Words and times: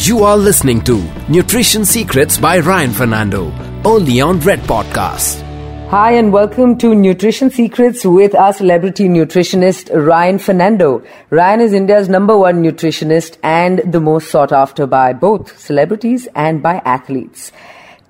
You 0.00 0.22
are 0.22 0.36
listening 0.36 0.82
to 0.82 1.02
Nutrition 1.28 1.84
Secrets 1.84 2.38
by 2.38 2.60
Ryan 2.60 2.92
Fernando, 2.92 3.52
only 3.84 4.20
on 4.20 4.38
Red 4.38 4.60
Podcast. 4.60 5.40
Hi, 5.88 6.12
and 6.12 6.32
welcome 6.32 6.78
to 6.78 6.94
Nutrition 6.94 7.50
Secrets 7.50 8.04
with 8.04 8.32
our 8.36 8.52
celebrity 8.52 9.08
nutritionist, 9.08 9.90
Ryan 9.92 10.38
Fernando. 10.38 11.02
Ryan 11.30 11.60
is 11.60 11.72
India's 11.72 12.08
number 12.08 12.38
one 12.38 12.62
nutritionist 12.62 13.38
and 13.42 13.80
the 13.80 14.00
most 14.00 14.30
sought 14.30 14.52
after 14.52 14.86
by 14.86 15.12
both 15.12 15.58
celebrities 15.58 16.28
and 16.36 16.62
by 16.62 16.76
athletes. 16.84 17.50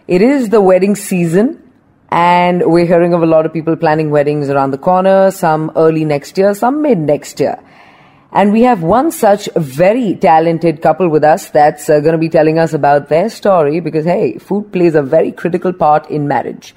It 0.07 0.21
is 0.21 0.51
the 0.51 0.61
wedding 0.61 0.95
season, 0.95 1.63
and 2.11 2.71
we're 2.71 2.87
hearing 2.87 3.15
of 3.15 3.23
a 3.23 3.27
lot 3.27 3.47
of 3.47 3.55
people 3.55 3.77
planning 3.77 4.11
weddings 4.11 4.51
around 4.51 4.73
the 4.73 4.79
corner, 4.79 5.31
some 5.31 5.73
early 5.75 6.05
next 6.05 6.37
year, 6.37 6.53
some 6.53 6.83
mid 6.83 6.99
next 6.99 7.41
year. 7.41 7.59
And 8.31 8.53
we 8.53 8.63
have 8.63 8.83
one 8.83 9.11
such 9.11 9.49
very 9.57 10.15
talented 10.15 10.83
couple 10.83 11.09
with 11.09 11.25
us 11.25 11.49
that's 11.49 11.89
uh, 11.89 12.01
going 12.01 12.13
to 12.13 12.19
be 12.19 12.29
telling 12.29 12.59
us 12.59 12.75
about 12.75 13.09
their 13.09 13.31
story 13.31 13.81
because, 13.81 14.05
hey, 14.05 14.37
food 14.37 14.71
plays 14.71 14.95
a 14.95 15.03
very 15.03 15.33
critical 15.33 15.73
part 15.73 16.11
in 16.11 16.29
marriage. 16.29 16.75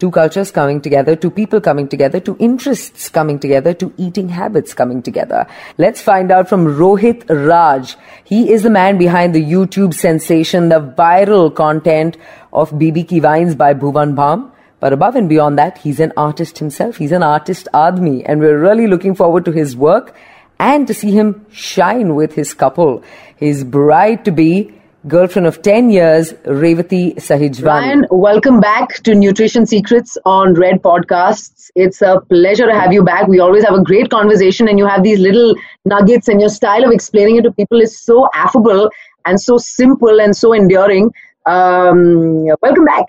Two 0.00 0.10
cultures 0.10 0.50
coming 0.50 0.80
together, 0.80 1.14
two 1.14 1.30
people 1.30 1.60
coming 1.60 1.88
together, 1.88 2.18
two 2.18 2.36
interests 2.40 3.08
coming 3.08 3.38
together, 3.38 3.74
two 3.74 3.92
eating 3.96 4.28
habits 4.28 4.74
coming 4.74 5.02
together. 5.02 5.46
Let's 5.76 6.00
find 6.00 6.32
out 6.32 6.48
from 6.48 6.66
Rohit 6.66 7.24
Raj. 7.28 7.96
He 8.24 8.52
is 8.52 8.64
the 8.64 8.70
man 8.70 8.98
behind 8.98 9.34
the 9.34 9.44
YouTube 9.44 9.94
sensation, 9.94 10.68
the 10.68 10.80
viral 10.80 11.52
content 11.54 12.16
of 12.52 12.70
BB 12.70 13.08
Ki 13.08 13.20
Vines 13.20 13.54
by 13.54 13.72
Bhuvan 13.72 14.16
Bam. 14.16 14.52
But 14.80 14.92
above 14.92 15.16
and 15.16 15.28
beyond 15.28 15.58
that, 15.58 15.78
he's 15.78 15.98
an 15.98 16.12
artist 16.16 16.58
himself. 16.58 16.96
He's 16.96 17.12
an 17.12 17.24
artist 17.24 17.66
Admi, 17.74 18.22
and 18.24 18.40
we're 18.40 18.58
really 18.58 18.86
looking 18.86 19.16
forward 19.16 19.44
to 19.46 19.52
his 19.52 19.76
work 19.76 20.14
and 20.58 20.86
to 20.86 20.94
see 20.94 21.10
him 21.12 21.46
shine 21.50 22.14
with 22.14 22.34
his 22.34 22.54
couple, 22.54 23.02
his 23.36 23.64
bride 23.64 24.24
to 24.24 24.32
be, 24.32 24.72
girlfriend 25.06 25.46
of 25.46 25.62
10 25.62 25.90
years, 25.90 26.32
Revati 26.44 27.14
Sahijwani. 27.16 27.64
Ryan, 27.64 28.06
welcome 28.10 28.60
back 28.60 28.94
to 29.04 29.14
Nutrition 29.14 29.66
Secrets 29.66 30.18
on 30.24 30.54
Red 30.54 30.82
Podcasts. 30.82 31.70
It's 31.76 32.02
a 32.02 32.20
pleasure 32.28 32.66
to 32.66 32.74
have 32.74 32.92
you 32.92 33.04
back. 33.04 33.28
We 33.28 33.38
always 33.38 33.64
have 33.64 33.74
a 33.74 33.82
great 33.82 34.10
conversation, 34.10 34.68
and 34.68 34.78
you 34.78 34.86
have 34.86 35.04
these 35.04 35.20
little 35.20 35.54
nuggets, 35.84 36.28
and 36.28 36.40
your 36.40 36.50
style 36.50 36.84
of 36.84 36.90
explaining 36.90 37.36
it 37.36 37.42
to 37.42 37.52
people 37.52 37.80
is 37.80 37.98
so 37.98 38.28
affable 38.34 38.90
and 39.24 39.40
so 39.40 39.58
simple 39.58 40.20
and 40.20 40.36
so 40.36 40.52
enduring. 40.52 41.12
Um, 41.46 42.46
welcome 42.62 42.84
back. 42.84 43.06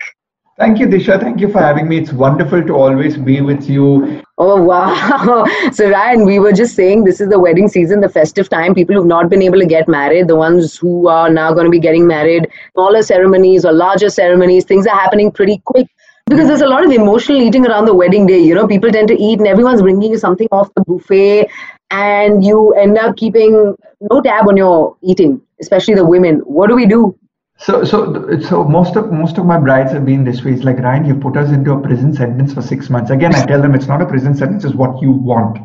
Thank 0.60 0.78
you, 0.78 0.86
Disha. 0.86 1.18
Thank 1.18 1.40
you 1.40 1.50
for 1.50 1.58
having 1.58 1.88
me. 1.88 1.96
It's 1.96 2.12
wonderful 2.12 2.62
to 2.62 2.74
always 2.74 3.16
be 3.16 3.40
with 3.40 3.66
you. 3.66 4.20
Oh, 4.36 4.62
wow. 4.62 5.46
So, 5.72 5.88
Ryan, 5.88 6.26
we 6.26 6.38
were 6.38 6.52
just 6.52 6.74
saying 6.74 7.04
this 7.04 7.18
is 7.18 7.30
the 7.30 7.38
wedding 7.40 7.66
season, 7.66 8.02
the 8.02 8.10
festive 8.10 8.50
time. 8.50 8.74
People 8.74 8.94
who've 8.94 9.06
not 9.06 9.30
been 9.30 9.40
able 9.40 9.58
to 9.58 9.64
get 9.64 9.88
married, 9.88 10.28
the 10.28 10.36
ones 10.36 10.76
who 10.76 11.08
are 11.08 11.30
now 11.30 11.54
going 11.54 11.64
to 11.64 11.70
be 11.70 11.80
getting 11.80 12.06
married, 12.06 12.46
smaller 12.74 13.00
ceremonies 13.00 13.64
or 13.64 13.72
larger 13.72 14.10
ceremonies, 14.10 14.66
things 14.66 14.86
are 14.86 14.98
happening 14.98 15.32
pretty 15.32 15.62
quick 15.64 15.86
because 16.26 16.46
there's 16.46 16.60
a 16.60 16.68
lot 16.68 16.84
of 16.84 16.92
emotional 16.92 17.40
eating 17.40 17.66
around 17.66 17.86
the 17.86 17.94
wedding 17.94 18.26
day. 18.26 18.38
You 18.38 18.54
know, 18.54 18.68
people 18.68 18.92
tend 18.92 19.08
to 19.08 19.18
eat 19.18 19.38
and 19.38 19.48
everyone's 19.48 19.80
bringing 19.80 20.12
you 20.12 20.18
something 20.18 20.48
off 20.52 20.68
the 20.74 20.84
buffet, 20.84 21.48
and 21.90 22.44
you 22.44 22.74
end 22.74 22.98
up 22.98 23.16
keeping 23.16 23.74
no 24.10 24.20
tab 24.20 24.46
on 24.46 24.58
your 24.58 24.94
eating, 25.02 25.40
especially 25.58 25.94
the 25.94 26.04
women. 26.04 26.40
What 26.40 26.68
do 26.68 26.76
we 26.76 26.84
do? 26.84 27.18
So, 27.62 27.84
so, 27.84 28.38
so 28.40 28.64
most 28.64 28.96
of 28.96 29.12
most 29.12 29.36
of 29.36 29.44
my 29.44 29.58
brides 29.58 29.92
have 29.92 30.06
been 30.06 30.24
this 30.24 30.42
way. 30.42 30.52
It's 30.52 30.64
like 30.64 30.78
Ryan, 30.78 31.04
you 31.04 31.14
put 31.14 31.36
us 31.36 31.50
into 31.50 31.72
a 31.72 31.80
prison 31.80 32.14
sentence 32.14 32.54
for 32.54 32.62
six 32.62 32.88
months. 32.88 33.10
Again, 33.10 33.34
I 33.34 33.44
tell 33.44 33.60
them 33.60 33.74
it's 33.74 33.86
not 33.86 34.00
a 34.00 34.06
prison 34.06 34.34
sentence; 34.34 34.64
it's 34.64 34.74
what 34.74 35.00
you 35.02 35.12
want. 35.12 35.58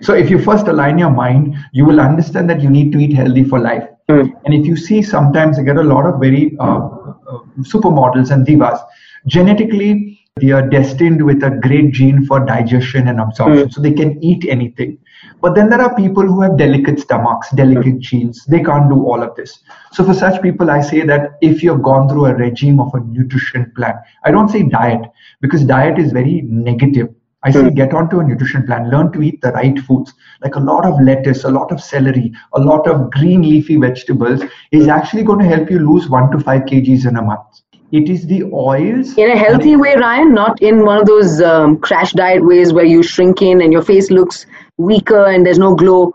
So, 0.00 0.14
if 0.14 0.30
you 0.30 0.38
first 0.38 0.66
align 0.66 0.98
your 0.98 1.10
mind, 1.10 1.54
you 1.72 1.84
will 1.84 2.00
understand 2.00 2.48
that 2.48 2.62
you 2.62 2.70
need 2.70 2.90
to 2.92 2.98
eat 2.98 3.12
healthy 3.12 3.44
for 3.44 3.58
life. 3.58 3.86
Mm. 4.08 4.32
And 4.46 4.54
if 4.54 4.66
you 4.66 4.76
see, 4.76 5.02
sometimes 5.02 5.58
I 5.58 5.62
get 5.62 5.76
a 5.76 5.82
lot 5.82 6.06
of 6.06 6.18
very 6.18 6.56
uh, 6.58 6.64
uh, 6.64 7.38
supermodels 7.60 8.30
and 8.30 8.46
divas. 8.46 8.82
Genetically, 9.26 10.21
they 10.36 10.50
are 10.50 10.66
destined 10.66 11.22
with 11.24 11.42
a 11.44 11.50
great 11.50 11.92
gene 11.92 12.24
for 12.24 12.40
digestion 12.40 13.08
and 13.08 13.20
absorption, 13.20 13.68
mm. 13.68 13.72
so 13.72 13.82
they 13.82 13.92
can 13.92 14.22
eat 14.24 14.46
anything. 14.48 14.98
But 15.42 15.54
then 15.54 15.68
there 15.68 15.80
are 15.82 15.94
people 15.94 16.22
who 16.22 16.40
have 16.40 16.56
delicate 16.56 17.00
stomachs, 17.00 17.50
delicate 17.54 17.98
genes. 17.98 18.44
They 18.46 18.62
can't 18.62 18.88
do 18.88 19.04
all 19.04 19.22
of 19.22 19.36
this. 19.36 19.60
So 19.92 20.04
for 20.04 20.14
such 20.14 20.40
people, 20.40 20.70
I 20.70 20.80
say 20.80 21.02
that 21.02 21.32
if 21.42 21.62
you've 21.62 21.82
gone 21.82 22.08
through 22.08 22.26
a 22.26 22.34
regime 22.34 22.80
of 22.80 22.94
a 22.94 23.00
nutrition 23.00 23.72
plan, 23.76 23.94
I 24.24 24.30
don't 24.30 24.48
say 24.48 24.62
diet 24.62 25.02
because 25.42 25.64
diet 25.64 25.98
is 25.98 26.12
very 26.12 26.40
negative. 26.42 27.08
I 27.44 27.50
say 27.50 27.68
hmm. 27.68 27.74
get 27.74 27.92
onto 27.92 28.20
a 28.20 28.24
nutrition 28.24 28.64
plan, 28.64 28.88
learn 28.88 29.12
to 29.12 29.22
eat 29.22 29.42
the 29.42 29.52
right 29.52 29.78
foods, 29.80 30.14
like 30.42 30.54
a 30.54 30.60
lot 30.60 30.86
of 30.86 30.98
lettuce, 31.02 31.44
a 31.44 31.50
lot 31.50 31.72
of 31.72 31.82
celery, 31.82 32.32
a 32.54 32.60
lot 32.60 32.88
of 32.88 33.10
green 33.10 33.42
leafy 33.42 33.76
vegetables 33.76 34.42
is 34.70 34.88
actually 34.88 35.24
going 35.24 35.40
to 35.40 35.44
help 35.44 35.70
you 35.70 35.80
lose 35.80 36.08
one 36.08 36.30
to 36.30 36.40
five 36.40 36.62
kgs 36.62 37.06
in 37.06 37.16
a 37.16 37.22
month 37.22 37.62
it 37.92 38.08
is 38.08 38.26
the 38.26 38.42
oils 38.52 39.16
in 39.18 39.30
a 39.30 39.36
healthy 39.36 39.76
way 39.76 39.94
ryan 39.96 40.32
not 40.34 40.60
in 40.62 40.84
one 40.84 40.98
of 40.98 41.06
those 41.06 41.40
um, 41.42 41.78
crash 41.78 42.12
diet 42.12 42.44
ways 42.44 42.72
where 42.72 42.86
you 42.86 43.02
shrink 43.02 43.42
in 43.42 43.60
and 43.60 43.72
your 43.72 43.82
face 43.82 44.10
looks 44.10 44.46
weaker 44.78 45.26
and 45.26 45.46
there's 45.46 45.58
no 45.58 45.74
glow. 45.74 46.12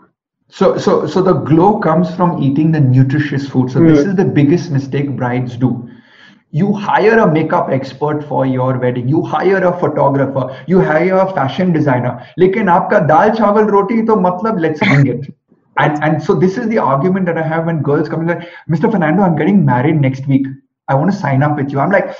So 0.48 0.78
so 0.78 1.06
so 1.06 1.22
the 1.22 1.34
glow 1.34 1.78
comes 1.78 2.14
from 2.14 2.42
eating 2.42 2.72
the 2.72 2.80
nutritious 2.80 3.48
food 3.48 3.70
so 3.70 3.80
mm. 3.80 3.88
this 3.88 4.06
is 4.06 4.16
the 4.16 4.24
biggest 4.24 4.70
mistake 4.70 5.10
brides 5.16 5.56
do. 5.56 5.88
You 6.50 6.72
hire 6.72 7.18
a 7.18 7.30
makeup 7.30 7.68
expert 7.70 8.26
for 8.26 8.46
your 8.46 8.78
wedding. 8.78 9.06
You 9.06 9.22
hire 9.22 9.62
a 9.62 9.78
photographer. 9.78 10.64
You 10.66 10.80
hire 10.80 11.18
a 11.18 11.30
fashion 11.34 11.74
designer. 11.74 12.26
lekin 12.38 12.70
aapka 12.76 13.06
dal 13.06 13.36
chawal 13.40 13.70
roti 13.70 13.98
to 14.06 14.16
matlab 14.28 14.58
let's 14.58 14.80
bring 14.80 15.06
it. 15.06 15.28
And 15.76 16.02
and 16.02 16.22
so 16.22 16.34
this 16.34 16.56
is 16.56 16.68
the 16.68 16.78
argument 16.78 17.26
that 17.26 17.36
i 17.38 17.42
have 17.50 17.66
when 17.66 17.82
girls 17.88 18.08
come 18.12 18.26
like 18.26 18.40
mr 18.68 18.88
fernando 18.94 19.22
i'm 19.26 19.36
getting 19.40 19.60
married 19.64 20.00
next 20.06 20.26
week 20.30 20.48
i 20.88 20.94
want 20.94 21.10
to 21.12 21.16
sign 21.16 21.42
up 21.42 21.56
with 21.56 21.70
you. 21.70 21.80
I'm 21.80 21.90
like 21.92 22.16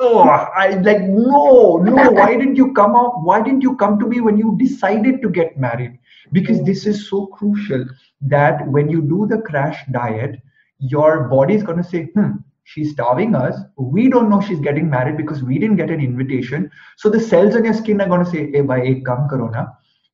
oh 0.00 0.20
i 0.62 0.70
like 0.88 1.02
no 1.02 1.76
no 1.76 2.10
why 2.18 2.28
didn't 2.36 2.56
you 2.56 2.72
come 2.74 2.94
up 2.96 3.14
why 3.22 3.40
didn't 3.42 3.62
you 3.62 3.76
come 3.76 3.98
to 3.98 4.06
me 4.06 4.20
when 4.20 4.36
you 4.38 4.56
decided 4.58 5.20
to 5.22 5.28
get 5.30 5.58
married? 5.58 5.98
Because 6.32 6.62
this 6.64 6.86
is 6.86 7.08
so 7.10 7.26
crucial 7.26 7.84
that 8.22 8.66
when 8.68 8.88
you 8.88 9.02
do 9.02 9.26
the 9.28 9.38
crash 9.42 9.84
diet 9.92 10.36
your 10.78 11.28
body 11.28 11.54
is 11.54 11.62
going 11.62 11.78
to 11.78 11.84
say 11.84 12.04
hmm 12.14 12.30
she's 12.64 12.92
starving 12.92 13.34
us. 13.34 13.56
We 13.76 14.08
don't 14.08 14.30
know 14.30 14.40
she's 14.40 14.60
getting 14.60 14.88
married 14.88 15.16
because 15.16 15.42
we 15.42 15.58
didn't 15.58 15.76
get 15.76 15.90
an 15.90 16.00
invitation. 16.00 16.70
So 16.96 17.10
the 17.10 17.20
cells 17.20 17.56
on 17.56 17.64
your 17.64 17.74
skin 17.74 18.00
are 18.00 18.08
going 18.08 18.24
to 18.24 18.30
say 18.30 18.50
hey 18.52 18.62
bhai 18.62 18.80
ek 18.92 19.04
kam 19.04 19.28
karo 19.28 19.48
na 19.50 19.66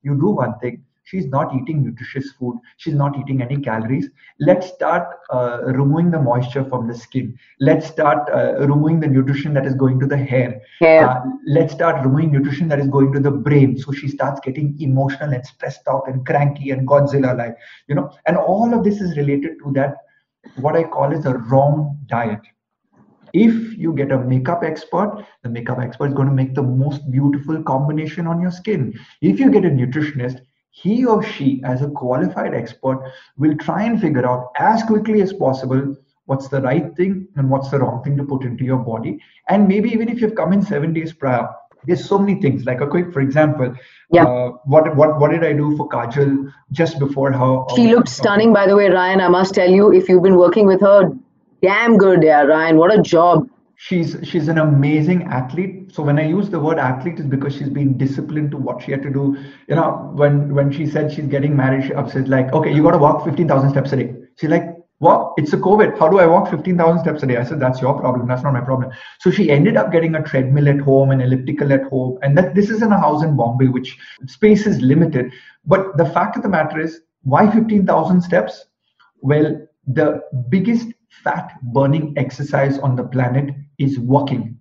you 0.02 0.16
do 0.26 0.30
one 0.30 0.58
thing 0.60 0.85
she's 1.06 1.26
not 1.26 1.54
eating 1.54 1.84
nutritious 1.84 2.32
food. 2.32 2.58
She's 2.76 2.94
not 2.94 3.18
eating 3.18 3.40
any 3.40 3.56
calories. 3.58 4.08
Let's 4.38 4.66
start 4.66 5.08
uh, 5.30 5.62
removing 5.64 6.10
the 6.10 6.20
moisture 6.20 6.64
from 6.64 6.86
the 6.86 6.94
skin. 6.94 7.38
Let's 7.60 7.86
start 7.86 8.28
uh, 8.32 8.66
removing 8.66 9.00
the 9.00 9.06
nutrition 9.06 9.54
that 9.54 9.66
is 9.66 9.74
going 9.74 9.98
to 10.00 10.06
the 10.06 10.16
hair. 10.16 10.60
Yeah. 10.80 11.06
Uh, 11.06 11.24
let's 11.46 11.72
start 11.72 12.04
removing 12.04 12.32
nutrition 12.32 12.68
that 12.68 12.80
is 12.80 12.88
going 12.88 13.12
to 13.12 13.20
the 13.20 13.30
brain. 13.30 13.78
So 13.78 13.92
she 13.92 14.08
starts 14.08 14.40
getting 14.40 14.76
emotional 14.80 15.32
and 15.32 15.46
stressed 15.46 15.86
out 15.88 16.04
and 16.08 16.26
cranky 16.26 16.70
and 16.70 16.86
godzilla 16.86 17.36
like 17.36 17.56
you 17.88 17.94
know? 17.94 18.10
And 18.26 18.36
all 18.36 18.74
of 18.74 18.84
this 18.84 19.00
is 19.00 19.16
related 19.16 19.58
to 19.64 19.72
that 19.74 19.96
what 20.56 20.76
i 20.76 20.82
call 20.84 21.12
is 21.12 21.26
a 21.26 21.34
wrong 21.34 21.98
diet. 22.06 22.40
If 23.32 23.76
you 23.76 23.92
get 23.92 24.12
a 24.12 24.18
makeup 24.18 24.62
expert, 24.62 25.24
the 25.42 25.50
makeup 25.50 25.78
expert 25.78 26.08
is 26.08 26.14
going 26.14 26.28
to 26.28 26.34
make 26.34 26.54
the 26.54 26.62
most 26.62 27.10
beautiful 27.10 27.62
combination 27.62 28.26
on 28.26 28.40
your 28.40 28.50
skin. 28.50 28.98
If 29.20 29.38
you 29.38 29.50
get 29.50 29.64
a 29.64 29.68
nutritionist, 29.68 30.40
he 30.82 31.06
or 31.06 31.22
she, 31.22 31.62
as 31.64 31.80
a 31.80 31.88
qualified 31.88 32.54
expert, 32.54 33.10
will 33.38 33.56
try 33.56 33.84
and 33.84 33.98
figure 33.98 34.26
out 34.26 34.50
as 34.58 34.82
quickly 34.82 35.22
as 35.22 35.32
possible 35.32 35.96
what's 36.26 36.48
the 36.48 36.60
right 36.60 36.94
thing 36.94 37.26
and 37.36 37.48
what's 37.48 37.70
the 37.70 37.78
wrong 37.78 38.02
thing 38.04 38.14
to 38.18 38.24
put 38.24 38.42
into 38.42 38.62
your 38.62 38.76
body. 38.76 39.18
And 39.48 39.66
maybe 39.66 39.88
even 39.88 40.10
if 40.10 40.20
you've 40.20 40.34
come 40.34 40.52
in 40.52 40.60
seven 40.60 40.92
days 40.92 41.14
prior, 41.14 41.48
there's 41.86 42.04
so 42.04 42.18
many 42.18 42.42
things. 42.42 42.66
Like 42.66 42.82
a 42.82 42.86
quick, 42.86 43.10
for 43.10 43.20
example, 43.20 43.74
yeah. 44.12 44.24
Uh, 44.24 44.50
what 44.64 44.94
what 44.96 45.18
what 45.18 45.30
did 45.30 45.44
I 45.44 45.54
do 45.54 45.74
for 45.78 45.88
Kajal 45.88 46.52
just 46.72 46.98
before 46.98 47.32
how? 47.32 47.66
She 47.74 47.94
looked 47.94 48.10
stunning, 48.10 48.52
by 48.52 48.66
the 48.66 48.76
way, 48.76 48.90
Ryan. 48.90 49.20
I 49.22 49.28
must 49.28 49.54
tell 49.54 49.70
you, 49.70 49.92
if 49.92 50.10
you've 50.10 50.22
been 50.22 50.36
working 50.36 50.66
with 50.66 50.82
her, 50.82 51.10
damn 51.62 51.96
good, 51.96 52.22
yeah, 52.22 52.42
Ryan. 52.42 52.76
What 52.76 52.92
a 52.98 53.00
job 53.00 53.48
she's 53.76 54.16
she's 54.22 54.48
an 54.48 54.58
amazing 54.58 55.24
athlete. 55.24 55.92
So 55.94 56.02
when 56.02 56.18
i 56.18 56.26
use 56.26 56.48
the 56.48 56.58
word 56.58 56.78
athlete 56.78 57.20
is 57.20 57.26
because 57.26 57.54
she's 57.54 57.68
been 57.68 57.96
disciplined 57.96 58.50
to 58.52 58.56
what 58.56 58.82
she 58.82 58.90
had 58.90 59.02
to 59.02 59.10
do. 59.10 59.36
You 59.68 59.76
know 59.76 60.10
when 60.14 60.54
when 60.54 60.72
she 60.72 60.86
said 60.86 61.12
she's 61.12 61.26
getting 61.26 61.56
married 61.56 61.84
she 61.84 61.94
upset 61.94 62.28
like 62.28 62.52
okay 62.52 62.72
you 62.72 62.82
got 62.82 62.92
to 62.92 62.98
walk 62.98 63.24
15000 63.24 63.70
steps 63.70 63.92
a 63.92 63.96
day. 63.96 64.14
She's 64.36 64.50
like 64.50 64.72
what? 64.98 65.34
It's 65.36 65.52
a 65.52 65.58
covid. 65.58 65.98
How 65.98 66.08
do 66.08 66.18
i 66.18 66.26
walk 66.26 66.48
15000 66.50 67.00
steps 67.00 67.22
a 67.22 67.26
day? 67.26 67.36
I 67.36 67.44
said 67.44 67.60
that's 67.60 67.82
your 67.82 67.98
problem. 68.00 68.26
That's 68.26 68.42
not 68.42 68.54
my 68.54 68.62
problem. 68.62 68.90
So 69.20 69.30
she 69.30 69.50
ended 69.50 69.76
up 69.76 69.92
getting 69.92 70.14
a 70.14 70.22
treadmill 70.22 70.68
at 70.68 70.80
home 70.80 71.10
an 71.10 71.20
elliptical 71.20 71.72
at 71.72 71.84
home 71.84 72.18
and 72.22 72.36
that 72.38 72.54
this 72.54 72.70
is 72.70 72.82
in 72.82 72.92
a 72.92 72.98
house 72.98 73.22
in 73.22 73.36
bombay 73.36 73.68
which 73.68 73.98
space 74.26 74.66
is 74.66 74.80
limited. 74.80 75.32
But 75.66 75.96
the 75.98 76.06
fact 76.06 76.36
of 76.36 76.42
the 76.42 76.48
matter 76.48 76.80
is 76.80 77.02
why 77.22 77.50
15000 77.50 78.22
steps? 78.22 78.64
Well 79.20 79.60
the 79.86 80.22
biggest 80.48 80.88
fat 81.22 81.52
burning 81.62 82.14
exercise 82.16 82.78
on 82.78 82.96
the 82.96 83.04
planet 83.04 83.54
is 83.78 83.98
walking. 83.98 84.58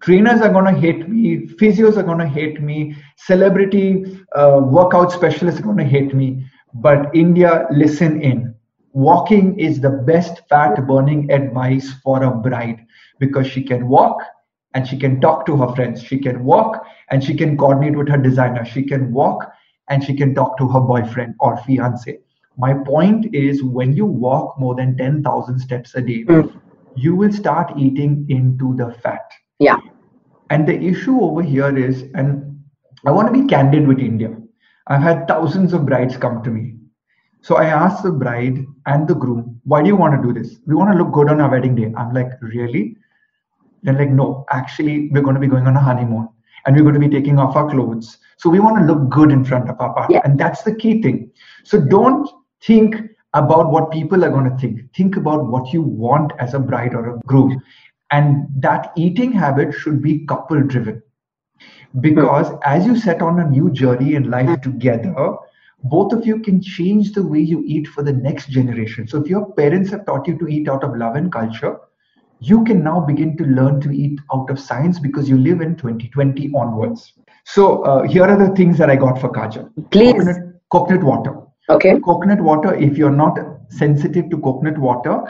Trainers 0.00 0.40
are 0.40 0.50
going 0.50 0.72
to 0.72 0.80
hate 0.80 1.08
me, 1.08 1.46
physios 1.58 1.96
are 1.96 2.02
going 2.02 2.18
to 2.18 2.28
hate 2.28 2.60
me, 2.60 2.94
celebrity 3.16 4.20
uh, 4.34 4.60
workout 4.62 5.10
specialists 5.10 5.60
are 5.60 5.64
going 5.64 5.78
to 5.78 5.84
hate 5.84 6.14
me. 6.14 6.44
But 6.74 7.14
India, 7.14 7.66
listen 7.70 8.20
in. 8.20 8.54
walking 8.96 9.60
is 9.60 9.78
the 9.78 9.90
best 9.90 10.40
fat 10.48 10.74
burning 10.86 11.30
advice 11.30 11.92
for 12.02 12.22
a 12.24 12.30
bride 12.30 12.78
because 13.18 13.46
she 13.46 13.62
can 13.62 13.88
walk 13.88 14.22
and 14.72 14.88
she 14.88 14.98
can 14.98 15.20
talk 15.20 15.44
to 15.46 15.56
her 15.56 15.74
friends. 15.74 16.02
She 16.02 16.18
can 16.18 16.42
walk 16.44 16.82
and 17.10 17.22
she 17.22 17.34
can 17.34 17.58
coordinate 17.58 17.96
with 17.96 18.08
her 18.08 18.16
designer. 18.16 18.64
She 18.64 18.82
can 18.82 19.12
walk 19.12 19.52
and 19.90 20.02
she 20.02 20.14
can 20.14 20.34
talk 20.34 20.56
to 20.58 20.68
her 20.68 20.80
boyfriend 20.80 21.34
or 21.40 21.58
fiance. 21.58 22.18
My 22.56 22.72
point 22.72 23.34
is 23.34 23.62
when 23.62 23.94
you 23.94 24.06
walk 24.06 24.58
more 24.58 24.74
than 24.74 24.96
10,000 24.96 25.58
steps 25.58 25.94
a 25.94 26.00
day, 26.00 26.24
mm. 26.24 26.60
You 26.96 27.14
will 27.14 27.32
start 27.32 27.72
eating 27.76 28.26
into 28.28 28.74
the 28.76 28.92
fat. 29.02 29.30
Yeah. 29.58 29.76
And 30.50 30.66
the 30.66 30.74
issue 30.74 31.20
over 31.20 31.42
here 31.42 31.76
is, 31.76 32.04
and 32.14 32.58
I 33.04 33.10
want 33.10 33.32
to 33.32 33.40
be 33.40 33.46
candid 33.46 33.86
with 33.86 33.98
India. 33.98 34.36
I've 34.86 35.02
had 35.02 35.26
thousands 35.26 35.72
of 35.72 35.84
brides 35.84 36.16
come 36.16 36.42
to 36.44 36.50
me. 36.50 36.74
So 37.42 37.56
I 37.56 37.66
asked 37.66 38.02
the 38.02 38.10
bride 38.10 38.64
and 38.86 39.06
the 39.06 39.14
groom, 39.14 39.60
why 39.64 39.82
do 39.82 39.88
you 39.88 39.96
want 39.96 40.20
to 40.20 40.26
do 40.26 40.38
this? 40.38 40.58
We 40.66 40.74
want 40.74 40.90
to 40.92 40.98
look 40.98 41.12
good 41.12 41.28
on 41.28 41.40
our 41.40 41.50
wedding 41.50 41.74
day. 41.74 41.92
I'm 41.96 42.12
like, 42.12 42.30
really? 42.40 42.96
They're 43.82 43.94
like, 43.94 44.10
no, 44.10 44.44
actually, 44.50 45.08
we're 45.10 45.22
going 45.22 45.34
to 45.34 45.40
be 45.40 45.46
going 45.46 45.66
on 45.66 45.76
a 45.76 45.80
honeymoon 45.80 46.28
and 46.64 46.74
we're 46.74 46.82
going 46.82 46.94
to 46.94 47.00
be 47.00 47.08
taking 47.08 47.38
off 47.38 47.54
our 47.54 47.70
clothes. 47.70 48.18
So 48.38 48.50
we 48.50 48.58
want 48.58 48.78
to 48.78 48.84
look 48.84 49.08
good 49.08 49.30
in 49.30 49.44
front 49.44 49.70
of 49.70 49.80
our 49.80 49.94
partner. 49.94 50.16
Yeah. 50.16 50.22
And 50.24 50.38
that's 50.38 50.62
the 50.62 50.74
key 50.74 51.02
thing. 51.02 51.30
So 51.64 51.80
don't 51.80 52.28
think 52.62 52.96
about 53.36 53.70
what 53.70 53.90
people 53.90 54.24
are 54.24 54.30
going 54.30 54.50
to 54.50 54.56
think. 54.56 54.80
Think 54.94 55.16
about 55.16 55.46
what 55.46 55.72
you 55.72 55.82
want 55.82 56.32
as 56.38 56.54
a 56.54 56.58
bride 56.58 56.94
or 56.94 57.10
a 57.10 57.18
groom. 57.26 57.62
And 58.10 58.46
that 58.56 58.92
eating 58.96 59.32
habit 59.32 59.74
should 59.74 60.02
be 60.02 60.26
couple 60.26 60.62
driven. 60.62 61.02
Because 62.00 62.48
mm-hmm. 62.48 62.58
as 62.64 62.86
you 62.86 62.96
set 62.96 63.22
on 63.22 63.40
a 63.40 63.48
new 63.48 63.70
journey 63.70 64.14
in 64.14 64.30
life 64.30 64.60
together, 64.62 65.36
both 65.84 66.12
of 66.12 66.26
you 66.26 66.40
can 66.40 66.62
change 66.62 67.12
the 67.12 67.26
way 67.26 67.40
you 67.40 67.62
eat 67.66 67.86
for 67.88 68.02
the 68.02 68.12
next 68.12 68.48
generation. 68.48 69.06
So 69.06 69.20
if 69.20 69.28
your 69.28 69.52
parents 69.52 69.90
have 69.90 70.06
taught 70.06 70.26
you 70.26 70.38
to 70.38 70.48
eat 70.48 70.68
out 70.68 70.82
of 70.82 70.96
love 70.96 71.16
and 71.16 71.30
culture, 71.30 71.78
you 72.40 72.64
can 72.64 72.82
now 72.82 73.00
begin 73.00 73.36
to 73.36 73.44
learn 73.44 73.80
to 73.82 73.90
eat 73.90 74.20
out 74.32 74.50
of 74.50 74.58
science 74.58 74.98
because 74.98 75.28
you 75.28 75.38
live 75.38 75.60
in 75.60 75.76
2020 75.76 76.52
onwards. 76.54 77.12
So 77.44 77.82
uh, 77.82 78.02
here 78.02 78.24
are 78.24 78.36
the 78.36 78.54
things 78.54 78.78
that 78.78 78.90
I 78.90 78.96
got 78.96 79.20
for 79.20 79.30
Kajal. 79.30 79.70
Please. 79.90 80.12
Coconut, 80.12 80.36
coconut 80.70 81.04
water. 81.04 81.45
Okay. 81.68 81.98
Coconut 82.00 82.40
water, 82.40 82.74
if 82.74 82.96
you're 82.96 83.10
not 83.10 83.38
sensitive 83.68 84.30
to 84.30 84.38
coconut 84.38 84.78
water, 84.78 85.24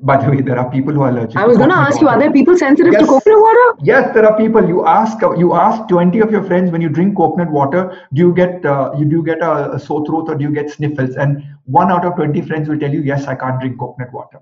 by 0.00 0.22
the 0.22 0.30
way, 0.30 0.42
there 0.42 0.58
are 0.58 0.70
people 0.70 0.92
who 0.92 1.02
are 1.02 1.08
allergic. 1.08 1.36
I 1.36 1.46
was 1.46 1.56
going 1.56 1.70
to 1.70 1.76
ask 1.76 1.94
water. 1.94 2.04
you, 2.04 2.08
are 2.08 2.18
there 2.18 2.32
people 2.32 2.56
sensitive 2.56 2.92
yes. 2.92 3.02
to 3.02 3.08
coconut 3.08 3.40
water? 3.40 3.78
Yes, 3.82 4.12
there 4.14 4.26
are 4.26 4.36
people. 4.36 4.66
You 4.66 4.86
ask, 4.86 5.20
you 5.22 5.54
ask 5.54 5.88
20 5.88 6.20
of 6.20 6.30
your 6.30 6.44
friends 6.44 6.70
when 6.70 6.80
you 6.80 6.88
drink 6.88 7.16
coconut 7.16 7.50
water, 7.50 8.02
do 8.12 8.20
you 8.20 8.34
get, 8.34 8.64
uh, 8.64 8.92
you 8.98 9.06
do 9.06 9.22
get 9.22 9.38
a, 9.40 9.72
a 9.72 9.78
sore 9.78 10.04
throat 10.04 10.26
or 10.28 10.34
do 10.34 10.44
you 10.44 10.52
get 10.52 10.70
sniffles? 10.70 11.16
And 11.16 11.42
one 11.64 11.90
out 11.90 12.04
of 12.04 12.16
20 12.16 12.42
friends 12.42 12.68
will 12.68 12.78
tell 12.78 12.92
you, 12.92 13.00
yes, 13.00 13.26
I 13.26 13.34
can't 13.34 13.58
drink 13.60 13.78
coconut 13.78 14.12
water. 14.12 14.40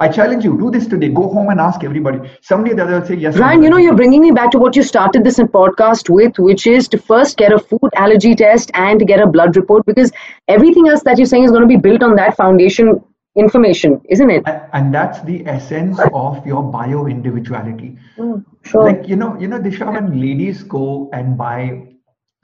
I 0.00 0.08
challenge 0.08 0.44
you, 0.44 0.58
do 0.58 0.70
this 0.70 0.86
today. 0.88 1.08
Go 1.08 1.28
home 1.28 1.50
and 1.50 1.60
ask 1.60 1.84
everybody. 1.84 2.28
Somebody 2.42 2.74
that 2.74 2.88
will 2.88 3.04
say 3.04 3.14
yes. 3.14 3.36
Ryan, 3.36 3.62
you 3.62 3.70
know, 3.70 3.76
you're 3.76 3.94
bringing 3.94 4.22
me 4.22 4.32
back 4.32 4.50
to 4.50 4.58
what 4.58 4.74
you 4.74 4.82
started 4.82 5.22
this 5.22 5.38
in 5.38 5.46
podcast 5.46 6.10
with, 6.10 6.36
which 6.38 6.66
is 6.66 6.88
to 6.88 6.98
first 6.98 7.36
get 7.36 7.52
a 7.52 7.58
food 7.58 7.90
allergy 7.94 8.34
test 8.34 8.72
and 8.74 8.98
to 8.98 9.04
get 9.04 9.20
a 9.20 9.26
blood 9.26 9.56
report 9.56 9.86
because 9.86 10.10
everything 10.48 10.88
else 10.88 11.02
that 11.04 11.16
you're 11.16 11.26
saying 11.26 11.44
is 11.44 11.52
going 11.52 11.62
to 11.62 11.68
be 11.68 11.76
built 11.76 12.02
on 12.02 12.16
that 12.16 12.36
foundation 12.36 13.00
information, 13.36 14.00
isn't 14.08 14.30
it? 14.30 14.44
And 14.72 14.94
that's 14.94 15.20
the 15.22 15.46
essence 15.46 15.98
of 16.12 16.46
your 16.46 16.62
bio 16.62 17.06
individuality. 17.06 17.96
Mm, 18.16 18.44
sure. 18.62 18.84
Like, 18.84 19.08
you 19.08 19.16
know, 19.16 19.38
you 19.38 19.48
know, 19.48 19.58
Disha, 19.58 19.92
when 19.92 20.20
ladies 20.20 20.62
go 20.62 21.10
and 21.12 21.36
buy 21.36 21.86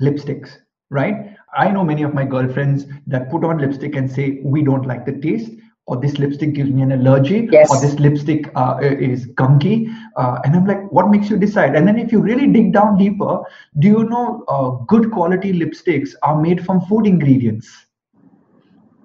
lipsticks, 0.03 0.51
right? 0.91 1.37
I 1.57 1.71
know 1.71 1.85
many 1.85 2.03
of 2.03 2.15
my 2.15 2.25
girlfriends 2.25 2.87
that 3.07 3.31
put 3.31 3.45
on 3.45 3.59
lipstick 3.59 3.97
and 3.97 4.11
say, 4.11 4.41
we 4.45 4.63
don't 4.63 4.87
like 4.87 5.05
the 5.05 5.13
taste 5.21 5.53
or 5.91 6.01
this 6.01 6.21
lipstick 6.21 6.53
gives 6.55 6.71
me 6.71 6.83
an 6.83 6.93
allergy, 6.93 7.49
yes. 7.51 7.69
or 7.69 7.81
this 7.81 7.99
lipstick 7.99 8.49
uh, 8.55 8.79
is 8.81 9.27
gunky. 9.27 9.93
Uh, 10.17 10.39
and 10.45 10.55
I'm 10.55 10.65
like, 10.65 10.91
what 10.93 11.11
makes 11.11 11.29
you 11.29 11.37
decide? 11.37 11.75
And 11.75 11.87
then 11.87 11.99
if 11.99 12.13
you 12.13 12.21
really 12.21 12.47
dig 12.47 12.73
down 12.73 12.97
deeper, 12.97 13.41
do 13.81 13.89
you 13.89 14.05
know 14.05 14.45
uh, 14.47 14.85
good 14.87 15.11
quality 15.11 15.53
lipsticks 15.53 16.11
are 16.23 16.41
made 16.41 16.65
from 16.65 16.81
food 16.83 17.07
ingredients? 17.09 17.69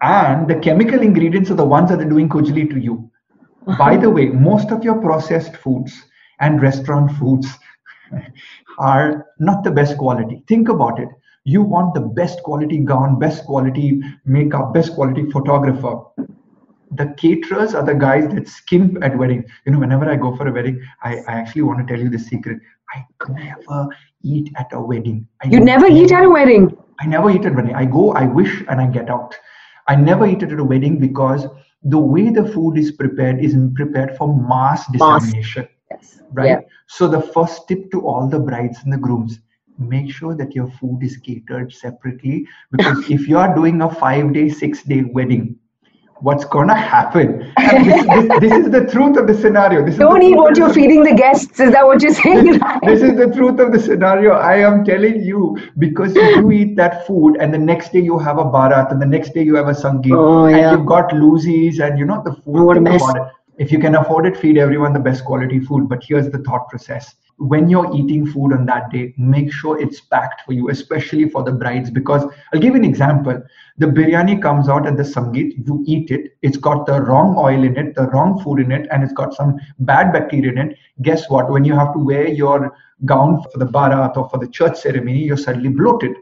And 0.04 0.48
the 0.48 0.60
chemical 0.60 1.02
ingredients 1.02 1.50
are 1.50 1.56
the 1.56 1.66
ones 1.66 1.90
that 1.90 2.00
are 2.02 2.10
doing 2.10 2.30
kujli 2.30 2.70
to 2.70 2.80
you. 2.80 3.10
Uh-huh. 3.66 3.78
By 3.80 3.98
the 3.98 4.12
way, 4.12 4.28
most 4.28 4.72
of 4.72 4.84
your 4.84 5.02
processed 5.02 5.56
foods 5.56 5.92
and 6.40 6.62
restaurant 6.62 7.12
foods 7.18 7.48
are 8.78 9.26
not 9.40 9.64
the 9.64 9.72
best 9.72 9.98
quality. 9.98 10.44
Think 10.48 10.70
about 10.70 11.00
it. 11.00 11.10
You 11.46 11.64
want 11.64 11.96
the 11.96 12.02
best 12.02 12.44
quality 12.44 12.78
gown, 12.78 13.18
best 13.18 13.44
quality 13.46 14.04
makeup, 14.24 14.72
best 14.76 14.94
quality 14.94 15.32
photographer 15.32 16.02
the 16.92 17.14
caterers 17.18 17.74
are 17.74 17.84
the 17.84 17.94
guys 17.94 18.28
that 18.34 18.48
skimp 18.48 19.04
at 19.04 19.18
weddings. 19.18 19.50
You 19.66 19.74
know, 19.74 19.80
whenever 19.80 20.10
I 20.10 20.16
go 20.16 20.36
for 20.36 20.48
a 20.48 20.52
wedding, 20.52 20.82
I, 21.04 21.18
I 21.28 21.34
actually 21.34 21.64
want 21.64 21.86
to 21.86 21.94
tell 21.94 22.02
you 22.02 22.10
the 22.10 22.20
secret. 22.20 22.60
I 22.94 23.04
never 23.30 23.88
eat 24.24 24.52
at 24.58 24.68
a 24.74 24.82
wedding. 24.82 25.28
I 25.44 25.48
you 25.48 25.60
never, 25.60 25.88
eat 25.88 26.12
at 26.12 26.24
a 26.24 26.30
wedding? 26.30 26.78
I 27.00 27.08
never 27.08 27.30
eat 27.30 27.46
at 27.46 27.52
a 27.52 27.56
wedding. 27.56 27.76
I 27.76 27.86
go, 27.86 28.12
I 28.14 28.26
wish, 28.26 28.64
and 28.70 28.80
I 28.80 28.88
get 28.88 29.10
out. 29.10 29.36
I 29.88 29.96
never 29.96 30.26
eat 30.26 30.44
at 30.44 30.52
a 30.52 30.64
wedding 30.64 31.00
because 31.00 31.48
the 31.84 32.00
way 32.00 32.30
the 32.30 32.46
food 32.48 32.78
is 32.78 32.92
prepared 32.92 33.44
is 33.44 33.56
prepared 33.76 34.18
for 34.18 34.36
mass 34.48 34.88
dissemination. 34.92 35.68
Yes. 35.92 36.22
Right? 36.32 36.50
Yeah. 36.50 36.60
So 36.88 37.08
the 37.08 37.22
first 37.22 37.68
tip 37.68 37.92
to 37.92 38.02
all 38.06 38.28
the 38.28 38.40
brides 38.40 38.80
and 38.84 38.92
the 38.92 38.98
grooms, 38.98 39.40
make 39.78 40.12
sure 40.12 40.36
that 40.36 40.56
your 40.56 40.68
food 40.80 41.00
is 41.04 41.18
catered 41.18 41.74
separately 41.74 42.48
because 42.72 43.10
if 43.10 43.28
you 43.28 43.38
are 43.38 43.54
doing 43.54 43.82
a 43.82 43.94
five 43.94 44.34
day, 44.34 44.50
six 44.50 44.84
day 44.84 45.02
wedding, 45.04 45.58
what's 46.22 46.46
to 46.46 46.74
happen. 46.74 47.54
This, 47.58 48.06
this, 48.06 48.40
this, 48.40 48.54
is 48.54 48.72
the 48.72 48.86
truth 48.92 49.18
of 49.18 49.28
the 49.28 49.34
scenario. 49.34 49.86
This 49.86 49.98
Don't 49.98 50.22
eat 50.24 50.36
what 50.36 50.58
you're 50.58 50.74
feeding 50.74 51.04
the 51.04 51.14
guests. 51.14 51.60
Is 51.60 51.72
that 51.72 51.86
what 51.86 52.02
you're 52.02 52.14
saying? 52.14 52.46
This, 52.46 52.62
this, 52.84 53.02
is 53.02 53.18
the 53.18 53.32
truth 53.36 53.60
of 53.60 53.72
the 53.72 53.80
scenario. 53.80 54.32
I 54.32 54.58
am 54.58 54.86
telling 54.86 55.24
you 55.24 55.58
because 55.78 56.16
you 56.16 56.52
eat 56.52 56.76
that 56.78 57.06
food 57.06 57.38
and 57.40 57.54
the 57.54 57.58
next 57.58 57.92
day 57.92 58.00
you 58.00 58.18
have 58.18 58.38
a 58.38 58.46
barat 58.46 58.92
and 58.92 59.02
the 59.02 59.06
next 59.06 59.34
day 59.34 59.44
you 59.44 59.56
have 59.56 59.68
a 59.68 59.74
sangeet 59.74 60.16
oh, 60.16 60.48
yeah. 60.48 60.70
and 60.70 60.78
you've 60.78 60.88
got 60.88 61.10
loosies 61.10 61.80
and 61.86 62.00
you 62.00 62.06
know 62.06 62.22
the 62.24 62.34
food. 62.34 62.60
Oh, 62.60 62.64
what 62.64 62.78
a 62.78 62.82
mess. 62.82 63.04
If 63.58 63.72
you 63.72 63.80
can 63.80 63.96
afford 63.96 64.26
it, 64.26 64.36
feed 64.36 64.58
everyone 64.58 64.94
the 64.94 65.00
best 65.00 65.24
quality 65.24 65.60
food. 65.60 65.88
But 65.88 66.04
here's 66.04 66.30
the 66.30 66.40
thought 66.40 66.68
process 66.70 67.16
when 67.38 67.70
you're 67.70 67.94
eating 67.96 68.26
food 68.26 68.54
on 68.54 68.66
that 68.66 68.92
day, 68.92 69.14
make 69.18 69.52
sure 69.52 69.80
it's 69.80 70.00
packed 70.00 70.42
for 70.46 70.54
you, 70.54 70.70
especially 70.70 71.30
for 71.30 71.44
the 71.44 71.52
brides. 71.52 71.90
Because 71.90 72.24
I'll 72.54 72.60
give 72.60 72.74
you 72.74 72.80
an 72.80 72.86
example. 72.86 73.42
The 73.78 73.88
biryani 73.88 74.42
comes 74.42 74.70
out 74.70 74.88
at 74.88 74.96
the 74.96 75.04
Sangeet, 75.04 75.66
you 75.68 75.84
eat 75.86 76.12
it, 76.12 76.38
it's 76.42 76.58
got 76.58 76.86
the 76.86 77.02
wrong 77.02 77.36
oil 77.38 77.64
in 77.64 77.78
it, 77.78 77.96
the 77.96 78.08
wrong 78.08 78.42
food 78.42 78.60
in 78.60 78.72
it, 78.72 78.88
and 78.92 79.04
it's 79.04 79.14
got 79.14 79.34
some 79.34 79.60
bad 79.80 80.14
bacteria 80.14 80.52
in 80.52 80.58
it. 80.58 80.78
Guess 81.02 81.30
what? 81.30 81.52
When 81.52 81.66
you 81.66 81.76
have 81.76 81.94
to 81.94 82.00
wear 82.00 82.28
your 82.28 82.76
gown 83.04 83.44
for 83.52 83.58
the 83.60 83.66
barat 83.66 84.16
or 84.16 84.30
for 84.30 84.38
the 84.38 84.48
church 84.48 84.78
ceremony, 84.78 85.24
you're 85.26 85.38
suddenly 85.38 85.70
bloated 85.70 86.16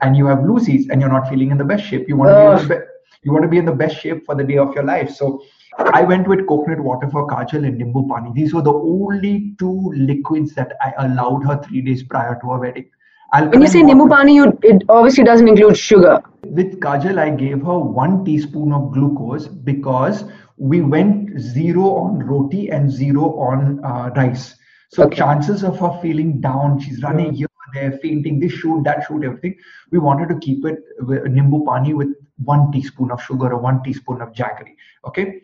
and 0.00 0.16
you 0.16 0.26
have 0.26 0.38
loosies 0.38 0.86
and 0.90 1.00
you're 1.00 1.10
not 1.10 1.28
feeling 1.28 1.50
in 1.50 1.58
the 1.58 1.64
best 1.64 1.84
shape. 1.84 2.08
You 2.08 2.16
want 2.16 2.30
to 2.30 2.36
be 2.36 2.62
in 2.62 2.68
the 2.68 2.74
be- 2.74 2.86
you 3.22 3.32
want 3.32 3.42
to 3.42 3.48
be 3.48 3.58
in 3.58 3.64
the 3.64 3.72
best 3.72 3.96
shape 4.00 4.24
for 4.26 4.34
the 4.34 4.44
day 4.44 4.58
of 4.58 4.74
your 4.74 4.84
life. 4.84 5.10
So 5.10 5.42
I 5.78 6.02
went 6.02 6.28
with 6.28 6.46
coconut 6.46 6.80
water 6.80 7.08
for 7.10 7.26
Kajal 7.26 7.66
and 7.66 7.80
Nimbu 7.80 8.08
Pani. 8.08 8.30
These 8.34 8.54
were 8.54 8.62
the 8.62 8.72
only 8.72 9.54
two 9.58 9.92
liquids 9.96 10.54
that 10.54 10.72
I 10.80 10.92
allowed 11.06 11.44
her 11.44 11.62
three 11.62 11.82
days 11.82 12.02
prior 12.02 12.38
to 12.40 12.50
her 12.50 12.58
wedding. 12.58 12.90
when 13.32 13.60
you 13.60 13.66
say 13.66 13.82
Nimbu 13.82 14.08
Pani, 14.08 14.36
you, 14.36 14.58
it 14.62 14.82
obviously 14.88 15.24
doesn't 15.24 15.48
include 15.48 15.76
sugar. 15.76 16.22
With 16.44 16.80
Kajal, 16.80 17.18
I 17.18 17.30
gave 17.30 17.62
her 17.62 17.78
one 17.78 18.24
teaspoon 18.24 18.72
of 18.72 18.92
glucose 18.92 19.48
because 19.48 20.24
we 20.56 20.80
went 20.80 21.40
zero 21.40 21.96
on 21.96 22.20
roti 22.20 22.70
and 22.70 22.90
zero 22.90 23.36
on 23.38 23.84
uh, 23.84 24.10
rice. 24.16 24.54
So 24.90 25.04
okay. 25.04 25.16
chances 25.16 25.64
of 25.64 25.78
her 25.80 25.98
feeling 26.00 26.40
down, 26.40 26.78
she's 26.78 27.02
running 27.02 27.32
here, 27.34 27.48
there, 27.72 27.98
fainting, 28.02 28.38
this 28.38 28.52
shoot, 28.52 28.84
that 28.84 29.04
shoot, 29.08 29.24
everything. 29.24 29.56
We 29.90 29.98
wanted 29.98 30.28
to 30.28 30.38
keep 30.38 30.64
it 30.64 30.78
Nimbu 31.02 31.66
Pani 31.66 31.94
with 31.94 32.14
one 32.36 32.70
teaspoon 32.70 33.10
of 33.10 33.20
sugar 33.22 33.52
or 33.52 33.58
one 33.58 33.82
teaspoon 33.82 34.20
of 34.20 34.32
jaggery. 34.32 34.76
Okay. 35.06 35.42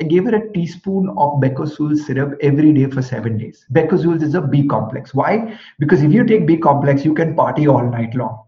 I 0.00 0.04
gave 0.04 0.24
her 0.24 0.34
a 0.34 0.52
teaspoon 0.52 1.08
of 1.10 1.40
Becosules 1.40 1.98
syrup 1.98 2.36
every 2.40 2.72
day 2.72 2.86
for 2.90 3.00
seven 3.00 3.38
days. 3.38 3.64
Becosules 3.72 4.22
is 4.22 4.34
a 4.34 4.40
B 4.40 4.66
complex. 4.66 5.14
Why? 5.14 5.56
Because 5.78 6.02
if 6.02 6.12
you 6.12 6.24
take 6.24 6.48
B 6.48 6.56
complex, 6.56 7.04
you 7.04 7.14
can 7.14 7.36
party 7.36 7.68
all 7.68 7.88
night 7.88 8.12
long. 8.16 8.42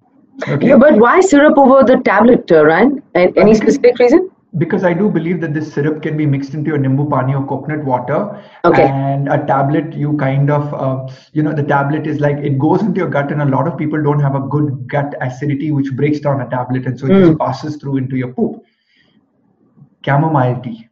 Okay? 0.48 0.68
Yeah, 0.68 0.76
but 0.76 0.98
why 0.98 1.20
syrup 1.20 1.56
over 1.56 1.84
the 1.84 2.02
tablet, 2.04 2.50
uh, 2.50 2.64
Ryan? 2.64 3.00
Any 3.14 3.54
specific 3.54 3.96
reason? 4.00 4.28
Because 4.58 4.82
I 4.82 4.92
do 4.92 5.08
believe 5.08 5.40
that 5.42 5.54
this 5.54 5.72
syrup 5.72 6.02
can 6.02 6.16
be 6.16 6.26
mixed 6.26 6.52
into 6.54 6.74
a 6.74 6.78
nimbu 6.78 7.08
pani 7.08 7.34
or 7.34 7.46
coconut 7.46 7.84
water. 7.84 8.42
Okay. 8.64 8.82
And 8.82 9.28
a 9.28 9.46
tablet, 9.46 9.92
you 9.92 10.16
kind 10.16 10.50
of, 10.50 10.74
uh, 10.74 11.06
you 11.32 11.44
know, 11.44 11.52
the 11.52 11.62
tablet 11.62 12.08
is 12.08 12.18
like 12.18 12.38
it 12.38 12.58
goes 12.58 12.80
into 12.80 12.98
your 12.98 13.08
gut, 13.08 13.30
and 13.30 13.40
a 13.40 13.44
lot 13.44 13.68
of 13.68 13.78
people 13.78 14.02
don't 14.02 14.20
have 14.20 14.34
a 14.34 14.40
good 14.40 14.88
gut 14.88 15.14
acidity, 15.20 15.70
which 15.70 15.92
breaks 15.94 16.18
down 16.18 16.40
a 16.40 16.48
tablet, 16.50 16.86
and 16.86 16.98
so 16.98 17.06
it 17.06 17.10
mm. 17.10 17.26
just 17.26 17.38
passes 17.38 17.76
through 17.76 17.98
into 17.98 18.16
your 18.16 18.32
poop. 18.32 18.64
Chamomile 20.04 20.60
tea 20.62 20.88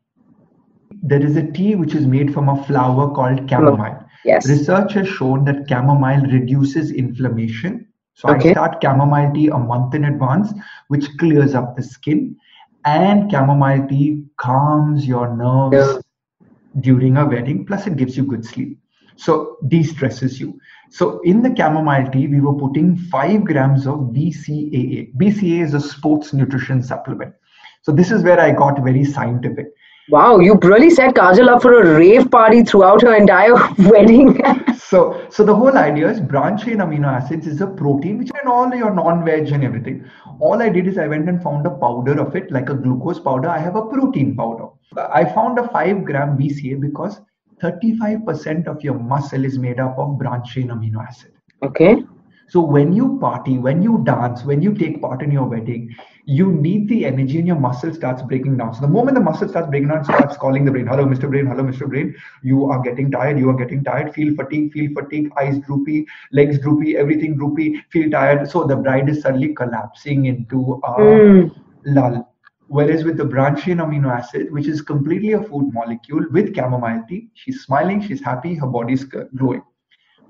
there 1.06 1.25
is 1.25 1.37
a 1.37 1.46
tea 1.52 1.75
which 1.75 1.94
is 1.94 2.06
made 2.06 2.32
from 2.32 2.49
a 2.49 2.64
flower 2.64 3.14
called 3.14 3.49
chamomile. 3.49 4.02
Yes. 4.25 4.49
Research 4.49 4.94
has 4.94 5.06
shown 5.06 5.44
that 5.44 5.68
chamomile 5.68 6.23
reduces 6.23 6.90
inflammation. 6.90 7.87
So 8.14 8.30
okay. 8.30 8.50
I 8.50 8.52
start 8.52 8.82
chamomile 8.82 9.32
tea 9.34 9.49
a 9.49 9.58
month 9.58 9.94
in 9.94 10.04
advance, 10.06 10.52
which 10.88 11.06
clears 11.18 11.54
up 11.54 11.76
the 11.76 11.82
skin. 11.82 12.37
and 12.84 13.30
chamomile 13.30 13.87
tea 13.88 14.25
calms 14.37 15.06
your 15.06 15.34
nerves 15.34 15.76
yeah. 15.76 16.49
during 16.80 17.16
a 17.16 17.26
wedding. 17.26 17.64
Plus, 17.66 17.87
it 17.87 17.96
gives 17.96 18.16
you 18.16 18.25
good 18.25 18.44
sleep. 18.44 18.78
So 19.16 19.56
de-stresses 19.68 20.40
you. 20.40 20.58
So 20.90 21.20
in 21.20 21.42
the 21.42 21.54
chamomile 21.56 22.11
tea, 22.11 22.26
we 22.26 22.40
were 22.40 22.54
putting 22.54 22.96
five 22.96 23.44
grams 23.44 23.87
of 23.87 24.12
BCAA. 24.16 25.14
BCAA 25.16 25.62
is 25.62 25.75
a 25.75 25.80
sports 25.80 26.32
nutrition 26.32 26.82
supplement. 26.82 27.34
So 27.82 27.92
this 27.92 28.11
is 28.11 28.23
where 28.23 28.40
I 28.40 28.50
got 28.50 28.82
very 28.82 29.04
scientific. 29.04 29.66
Wow, 30.11 30.38
you 30.38 30.58
really 30.62 30.90
set 30.90 31.14
Kajal 31.14 31.49
up 31.49 31.62
for 31.62 31.80
a 31.80 31.99
rave 31.99 32.30
party 32.30 32.62
throughout 32.62 33.00
her 33.00 33.14
entire 33.14 33.54
wedding. 33.78 34.38
so, 34.76 35.26
so 35.30 35.44
the 35.44 35.54
whole 35.54 35.78
idea 35.78 36.11
is 36.11 36.20
branched 36.20 36.66
chain 36.66 36.76
amino 36.76 37.06
acids 37.06 37.46
is 37.46 37.62
a 37.62 37.66
protein 37.66 38.18
which 38.18 38.30
in 38.42 38.46
all 38.46 38.73
your 38.75 38.92
non-veg 38.92 39.49
and 39.52 39.64
everything. 39.64 40.04
All 40.40 40.61
I 40.61 40.68
did 40.68 40.87
is 40.87 40.99
I 40.99 41.06
went 41.06 41.28
and 41.28 41.42
found 41.42 41.66
a 41.66 41.70
powder 41.70 42.20
of 42.20 42.37
it, 42.37 42.50
like 42.50 42.68
a 42.68 42.75
glucose 42.75 43.18
powder. 43.18 43.49
I 43.49 43.58
have 43.58 43.76
a 43.76 43.87
protein 43.87 44.37
powder. 44.37 44.66
I 44.96 45.25
found 45.25 45.58
a 45.58 45.68
five 45.68 46.04
gram 46.04 46.37
BCA 46.37 46.80
because 46.80 47.20
35% 47.62 48.66
of 48.66 48.82
your 48.82 48.99
muscle 48.99 49.44
is 49.44 49.58
made 49.58 49.80
up 49.80 49.99
of 49.99 50.18
branched 50.18 50.52
chain 50.52 50.68
amino 50.68 51.02
acid. 51.06 51.32
Okay. 51.62 52.02
So 52.48 52.60
when 52.60 52.92
you 52.92 53.18
party, 53.18 53.58
when 53.58 53.82
you 53.82 54.02
dance, 54.04 54.44
when 54.44 54.60
you 54.62 54.74
take 54.74 55.00
part 55.00 55.22
in 55.22 55.30
your 55.30 55.46
wedding, 55.46 55.94
you 56.26 56.52
need 56.52 56.88
the 56.88 57.04
energy 57.04 57.38
and 57.38 57.46
your 57.46 57.58
muscle 57.58 57.92
starts 57.92 58.22
breaking 58.22 58.56
down. 58.56 58.74
So 58.74 58.82
the 58.82 58.88
moment 58.88 59.16
the 59.16 59.22
muscle 59.22 59.48
starts 59.48 59.68
breaking 59.68 59.88
down, 59.88 60.04
starts 60.04 60.36
calling 60.36 60.64
the 60.64 60.70
brain, 60.70 60.86
hello, 60.86 61.04
Mr. 61.04 61.28
Brain, 61.28 61.46
hello, 61.46 61.62
Mr. 61.62 61.88
Brain, 61.88 62.14
you 62.42 62.64
are 62.66 62.80
getting 62.80 63.10
tired, 63.10 63.38
you 63.38 63.50
are 63.50 63.56
getting 63.56 63.84
tired, 63.84 64.14
feel 64.14 64.34
fatigue, 64.34 64.72
feel 64.72 64.90
fatigue, 64.94 65.30
eyes 65.38 65.58
droopy, 65.60 66.06
legs 66.32 66.58
droopy, 66.58 66.96
everything 66.96 67.36
droopy, 67.36 67.82
feel 67.90 68.10
tired. 68.10 68.50
So 68.50 68.64
the 68.64 68.76
bride 68.76 69.08
is 69.08 69.22
suddenly 69.22 69.54
collapsing 69.54 70.26
into 70.26 70.80
a 70.84 70.90
mm. 70.92 71.60
lull. 71.84 72.30
Whereas 72.68 73.04
with 73.04 73.18
the 73.18 73.24
branched 73.24 73.64
chain 73.64 73.78
amino 73.78 74.10
acid, 74.10 74.50
which 74.50 74.66
is 74.66 74.80
completely 74.80 75.32
a 75.32 75.42
food 75.42 75.72
molecule 75.72 76.24
with 76.30 76.54
chamomile 76.54 77.04
tea, 77.08 77.28
she's 77.34 77.62
smiling, 77.62 78.00
she's 78.00 78.22
happy, 78.22 78.54
her 78.54 78.66
body's 78.66 79.04
glowing. 79.04 79.62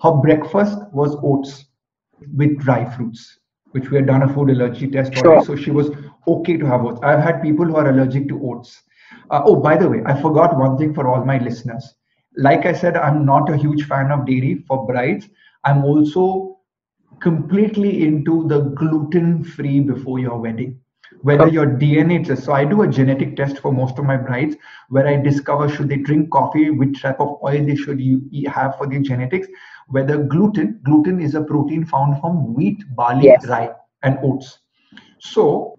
Her 0.02 0.12
breakfast 0.12 0.78
was 0.92 1.16
oats 1.22 1.66
with 2.36 2.58
dry 2.58 2.84
fruits, 2.96 3.38
which 3.72 3.90
we 3.90 3.96
had 3.96 4.06
done 4.06 4.22
a 4.22 4.28
food 4.32 4.50
allergy 4.50 4.88
test 4.88 5.14
sure. 5.14 5.44
So 5.44 5.56
she 5.56 5.70
was 5.70 5.90
okay 6.26 6.56
to 6.56 6.66
have 6.66 6.84
oats. 6.84 7.00
I've 7.02 7.20
had 7.20 7.42
people 7.42 7.66
who 7.66 7.76
are 7.76 7.88
allergic 7.88 8.28
to 8.28 8.40
oats. 8.42 8.82
Uh, 9.30 9.42
oh, 9.44 9.56
by 9.56 9.76
the 9.76 9.88
way, 9.88 10.02
I 10.06 10.20
forgot 10.20 10.56
one 10.58 10.76
thing 10.78 10.94
for 10.94 11.08
all 11.08 11.24
my 11.24 11.38
listeners. 11.38 11.94
Like 12.36 12.66
I 12.66 12.72
said, 12.72 12.96
I'm 12.96 13.24
not 13.24 13.50
a 13.50 13.56
huge 13.56 13.86
fan 13.86 14.10
of 14.10 14.26
dairy 14.26 14.64
for 14.66 14.86
brides. 14.86 15.28
I'm 15.64 15.84
also 15.84 16.58
completely 17.20 18.04
into 18.06 18.46
the 18.48 18.60
gluten 18.60 19.44
free 19.44 19.80
before 19.80 20.18
your 20.18 20.38
wedding 20.38 20.80
whether 21.22 21.44
oh. 21.44 21.50
your 21.50 21.66
DNA 21.66 22.26
test. 22.26 22.44
So 22.44 22.52
I 22.52 22.64
do 22.64 22.82
a 22.82 22.88
genetic 22.88 23.36
test 23.36 23.58
for 23.58 23.72
most 23.72 23.98
of 23.98 24.04
my 24.04 24.16
brides 24.16 24.56
where 24.88 25.06
I 25.06 25.16
discover 25.16 25.68
should 25.68 25.88
they 25.88 25.96
drink 25.96 26.30
coffee, 26.30 26.70
which 26.70 27.02
type 27.02 27.20
of 27.20 27.38
oil 27.42 27.64
they 27.64 27.76
should 27.76 28.00
have 28.46 28.76
for 28.76 28.86
their 28.86 29.00
genetics, 29.00 29.48
whether 29.88 30.18
gluten, 30.18 30.80
gluten 30.84 31.20
is 31.20 31.34
a 31.34 31.42
protein 31.42 31.84
found 31.84 32.20
from 32.20 32.54
wheat, 32.54 32.82
barley, 32.94 33.24
yes. 33.24 33.46
rye, 33.46 33.70
and 34.02 34.18
oats. 34.22 34.58
So 35.18 35.76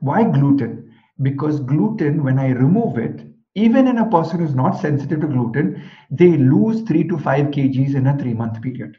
why 0.00 0.24
gluten? 0.24 0.92
Because 1.22 1.60
gluten, 1.60 2.22
when 2.22 2.38
I 2.38 2.50
remove 2.50 2.98
it, 2.98 3.26
even 3.54 3.88
in 3.88 3.98
a 3.98 4.08
person 4.08 4.38
who's 4.38 4.54
not 4.54 4.80
sensitive 4.80 5.20
to 5.20 5.26
gluten, 5.26 5.82
they 6.10 6.36
lose 6.36 6.82
three 6.82 7.04
to 7.08 7.18
five 7.18 7.46
kgs 7.46 7.94
in 7.94 8.06
a 8.06 8.16
three 8.16 8.34
month 8.34 8.62
period. 8.62 8.96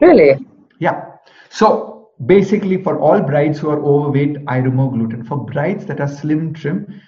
Really? 0.00 0.46
Yeah. 0.78 1.06
So 1.50 1.91
basically 2.26 2.82
for 2.82 2.98
all 2.98 3.20
brides 3.20 3.58
who 3.58 3.70
are 3.70 3.80
overweight 3.80 4.36
i 4.46 4.58
remove 4.58 4.92
gluten. 4.92 5.24
For 5.24 5.36
brides 5.36 5.86
that 5.86 6.00
are 6.00 6.08
slim 6.08 6.52
trim 6.54 7.00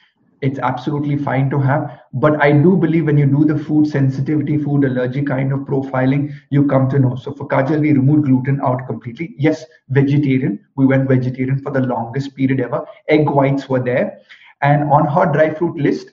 it's 0.42 0.58
absolutely 0.58 1.16
fine 1.16 1.48
to 1.50 1.58
have. 1.58 2.00
But 2.12 2.40
i 2.42 2.52
do 2.52 2.76
believe 2.76 3.06
when 3.06 3.16
you 3.18 3.26
do 3.26 3.44
the 3.44 3.58
food 3.58 3.86
sensitivity 3.86 4.58
food 4.58 4.84
allergy 4.84 5.22
kind 5.22 5.52
of 5.52 5.60
profiling 5.60 6.32
you 6.50 6.66
come 6.66 6.88
to 6.90 6.98
know. 6.98 7.14
So 7.16 7.32
for 7.32 7.48
kajal 7.48 7.80
we 7.80 7.92
removed 7.92 8.24
gluten 8.24 8.60
out 8.62 8.86
completely. 8.86 9.34
Yes 9.38 9.64
vegetarian. 9.88 10.60
We 10.76 10.86
went 10.86 11.08
vegetarian 11.08 11.60
for 11.60 11.70
the 11.70 11.80
longest 11.80 12.34
period 12.36 12.60
ever. 12.60 12.84
Egg 13.08 13.28
whites 13.30 13.68
were 13.68 13.82
there. 13.82 14.18
And 14.62 14.90
on 14.92 15.06
her 15.06 15.30
dry 15.32 15.54
fruit 15.54 15.76
list 15.76 16.10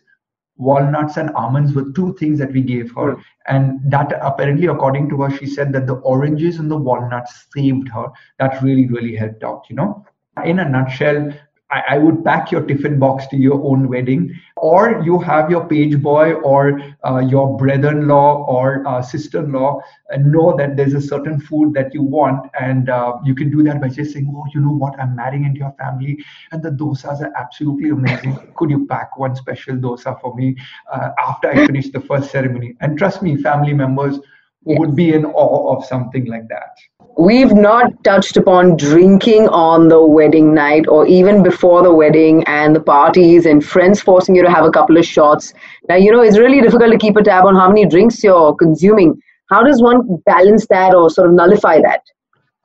walnuts 0.61 1.17
and 1.17 1.31
almonds 1.31 1.73
were 1.73 1.91
two 1.91 2.13
things 2.19 2.37
that 2.39 2.53
we 2.53 2.61
gave 2.61 2.91
her. 2.91 3.15
Mm. 3.15 3.23
And 3.47 3.91
that 3.91 4.13
apparently, 4.21 4.67
according 4.67 5.09
to 5.09 5.21
her, 5.23 5.37
she 5.37 5.47
said 5.47 5.73
that 5.73 5.87
the 5.87 5.95
oranges 5.95 6.59
and 6.59 6.69
the 6.69 6.77
walnuts 6.77 7.47
saved 7.53 7.89
her. 7.89 8.07
That 8.39 8.61
really, 8.61 8.87
really 8.87 9.15
helped 9.15 9.43
out, 9.43 9.65
you 9.69 9.75
know. 9.75 10.05
In 10.45 10.59
a 10.59 10.69
nutshell, 10.69 11.33
I, 11.71 11.95
I, 11.95 11.97
would 11.97 12.23
pack 12.25 12.51
your 12.51 12.61
tiffin 12.61 12.99
box 12.99 13.27
to 13.27 13.37
your 13.37 13.63
own 13.63 13.87
wedding, 13.87 14.37
or 14.57 15.01
you 15.03 15.19
have 15.19 15.49
your 15.49 15.65
page 15.67 16.01
boy 16.01 16.33
or 16.33 16.81
uh, 17.05 17.19
your 17.19 17.57
brother-in-law 17.57 18.45
or 18.45 18.85
uh, 18.87 19.01
sister-in-law 19.01 19.79
know 20.19 20.55
that 20.57 20.75
there's 20.75 20.93
a 20.93 21.01
certain 21.01 21.39
food 21.39 21.73
that 21.73 21.93
you 21.93 22.03
want, 22.03 22.49
and 22.59 22.89
uh, 22.89 23.17
you 23.23 23.33
can 23.33 23.49
do 23.49 23.63
that 23.63 23.79
by 23.79 23.87
just 23.87 24.13
saying, 24.13 24.31
"Oh, 24.35 24.45
you 24.53 24.61
know 24.61 24.73
what? 24.73 24.99
I'm 24.99 25.15
marrying 25.15 25.45
into 25.45 25.59
your 25.59 25.75
family, 25.79 26.23
and 26.51 26.61
the 26.61 26.71
dosas 26.71 27.21
are 27.21 27.33
absolutely 27.37 27.89
amazing. 27.89 28.37
Could 28.55 28.69
you 28.69 28.85
pack 28.87 29.17
one 29.17 29.35
special 29.35 29.75
dosa 29.75 30.19
for 30.19 30.35
me 30.35 30.55
uh, 30.91 31.09
after 31.25 31.49
I 31.49 31.65
finish 31.65 31.89
the 31.89 32.01
first 32.01 32.31
ceremony?" 32.31 32.75
And 32.81 32.97
trust 32.97 33.21
me, 33.21 33.37
family 33.37 33.73
members 33.73 34.19
yes. 34.65 34.77
would 34.79 34.95
be 34.95 35.13
in 35.13 35.25
awe 35.25 35.75
of 35.75 35.85
something 35.85 36.25
like 36.25 36.47
that 36.49 36.77
we've 37.17 37.53
not 37.53 38.03
touched 38.03 38.37
upon 38.37 38.77
drinking 38.77 39.47
on 39.49 39.87
the 39.87 40.03
wedding 40.03 40.53
night 40.53 40.87
or 40.87 41.05
even 41.07 41.43
before 41.43 41.83
the 41.83 41.93
wedding 41.93 42.43
and 42.45 42.75
the 42.75 42.79
parties 42.79 43.45
and 43.45 43.65
friends 43.65 44.01
forcing 44.01 44.35
you 44.35 44.43
to 44.43 44.49
have 44.49 44.65
a 44.65 44.71
couple 44.71 44.97
of 44.97 45.05
shots. 45.05 45.53
Now, 45.89 45.95
you 45.95 46.11
know, 46.11 46.21
it's 46.21 46.37
really 46.37 46.61
difficult 46.61 46.91
to 46.91 46.97
keep 46.97 47.15
a 47.17 47.23
tab 47.23 47.45
on 47.45 47.55
how 47.55 47.67
many 47.67 47.85
drinks 47.85 48.23
you're 48.23 48.55
consuming. 48.55 49.21
How 49.49 49.63
does 49.63 49.81
one 49.81 50.17
balance 50.25 50.67
that 50.67 50.95
or 50.95 51.09
sort 51.09 51.27
of 51.27 51.33
nullify 51.33 51.81
that? 51.81 52.01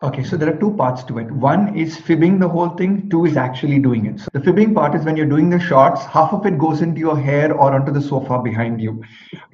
Okay, 0.03 0.23
so 0.23 0.37
there 0.37 0.55
are 0.55 0.59
two 0.59 0.75
parts 0.75 1.03
to 1.05 1.19
it. 1.19 1.31
One 1.31 1.77
is 1.77 1.97
fibbing 1.97 2.39
the 2.39 2.49
whole 2.49 2.69
thing, 2.69 3.09
two 3.09 3.25
is 3.25 3.37
actually 3.37 3.79
doing 3.79 4.07
it. 4.07 4.21
So 4.21 4.29
the 4.35 4.41
fibbing 4.41 4.75
part 4.75 4.95
is 4.95 5.05
when 5.05 5.17
you're 5.17 5.27
doing 5.27 5.49
the 5.49 5.59
shots, 5.59 6.05
half 6.05 6.35
of 6.35 6.45
it 6.45 6.59
goes 6.59 6.83
into 6.83 7.01
your 7.01 7.19
hair 7.19 7.53
or 7.55 7.73
onto 7.73 7.91
the 7.91 8.01
sofa 8.01 8.41
behind 8.43 8.81
you, 8.81 9.03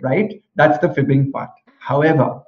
right? 0.02 0.42
That's 0.56 0.78
the 0.78 0.92
fibbing 0.92 1.30
part. 1.30 1.50
However, 1.78 2.42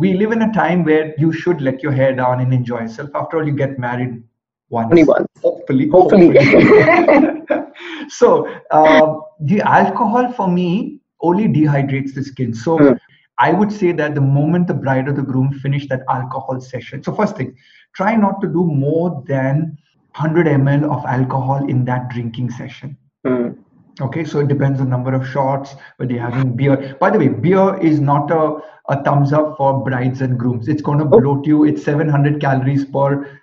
we 0.00 0.14
live 0.14 0.32
in 0.32 0.42
a 0.42 0.52
time 0.52 0.82
where 0.82 1.14
you 1.18 1.30
should 1.30 1.60
let 1.60 1.82
your 1.82 1.92
hair 1.92 2.14
down 2.16 2.40
and 2.40 2.54
enjoy 2.54 2.80
yourself. 2.80 3.10
After 3.14 3.38
all, 3.38 3.46
you 3.46 3.52
get 3.52 3.78
married 3.78 4.22
once. 4.70 4.88
Only 4.90 5.04
once. 5.04 5.28
Hopefully. 5.42 5.88
Hopefully. 5.88 6.28
hopefully. 6.38 7.60
so 8.08 8.48
uh, 8.70 9.18
the 9.40 9.60
alcohol 9.60 10.32
for 10.32 10.48
me 10.48 11.00
only 11.20 11.48
dehydrates 11.48 12.14
the 12.14 12.24
skin. 12.24 12.54
So 12.54 12.78
mm. 12.78 12.98
I 13.38 13.52
would 13.52 13.70
say 13.70 13.92
that 13.92 14.14
the 14.14 14.22
moment 14.22 14.68
the 14.68 14.74
bride 14.74 15.06
or 15.06 15.12
the 15.12 15.22
groom 15.22 15.52
finish 15.52 15.86
that 15.88 16.02
alcohol 16.08 16.60
session. 16.60 17.02
So 17.02 17.14
first 17.14 17.36
thing, 17.36 17.54
try 17.94 18.16
not 18.16 18.40
to 18.40 18.46
do 18.46 18.64
more 18.64 19.22
than 19.26 19.76
100 20.16 20.46
ml 20.46 20.84
of 20.96 21.04
alcohol 21.04 21.68
in 21.68 21.84
that 21.84 22.08
drinking 22.08 22.50
session. 22.50 22.96
Mm. 23.26 23.58
Okay, 24.00 24.24
so 24.24 24.40
it 24.40 24.48
depends 24.48 24.80
on 24.80 24.88
number 24.88 25.12
of 25.12 25.26
shots, 25.26 25.74
whether 25.96 26.12
you're 26.12 26.22
having 26.22 26.56
beer. 26.56 26.96
By 27.00 27.10
the 27.10 27.18
way, 27.18 27.28
beer 27.28 27.78
is 27.80 28.00
not 28.00 28.30
a, 28.30 28.58
a 28.88 29.02
thumbs 29.04 29.32
up 29.32 29.56
for 29.56 29.84
brides 29.84 30.22
and 30.22 30.38
grooms. 30.38 30.68
It's 30.68 30.80
going 30.80 30.98
to 30.98 31.04
oh. 31.04 31.20
bloat 31.20 31.46
you. 31.46 31.64
It's 31.64 31.82
700 31.84 32.40
calories 32.40 32.84
per 32.84 33.40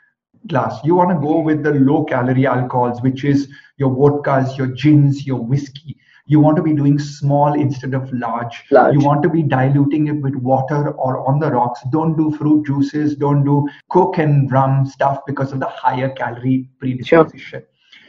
glass. 0.47 0.79
You 0.83 0.95
want 0.95 1.11
to 1.11 1.25
go 1.25 1.39
with 1.39 1.63
the 1.63 1.73
low 1.73 2.05
calorie 2.05 2.47
alcohols, 2.47 3.01
which 3.01 3.23
is 3.23 3.49
your 3.77 3.91
vodkas, 3.91 4.57
your 4.57 4.67
gins, 4.67 5.27
your 5.27 5.39
whiskey. 5.39 5.97
You 6.25 6.39
want 6.41 6.57
to 6.57 6.63
be 6.63 6.73
doing 6.73 6.99
small 6.99 7.53
instead 7.53 7.93
of 7.93 8.11
large. 8.11 8.65
large. 8.71 8.93
You 8.93 8.99
want 8.99 9.23
to 9.23 9.29
be 9.29 9.43
diluting 9.43 10.07
it 10.07 10.21
with 10.21 10.35
water 10.35 10.89
or 10.91 11.25
on 11.25 11.39
the 11.39 11.51
rocks. 11.51 11.81
Don't 11.91 12.17
do 12.17 12.35
fruit 12.35 12.65
juices. 12.65 13.15
Don't 13.15 13.45
do 13.45 13.67
coke 13.89 14.17
and 14.17 14.51
rum 14.51 14.85
stuff 14.85 15.19
because 15.25 15.53
of 15.53 15.59
the 15.59 15.67
higher 15.67 16.09
calorie 16.09 16.67
predisposition. 16.79 17.39
Sure. 17.39 17.63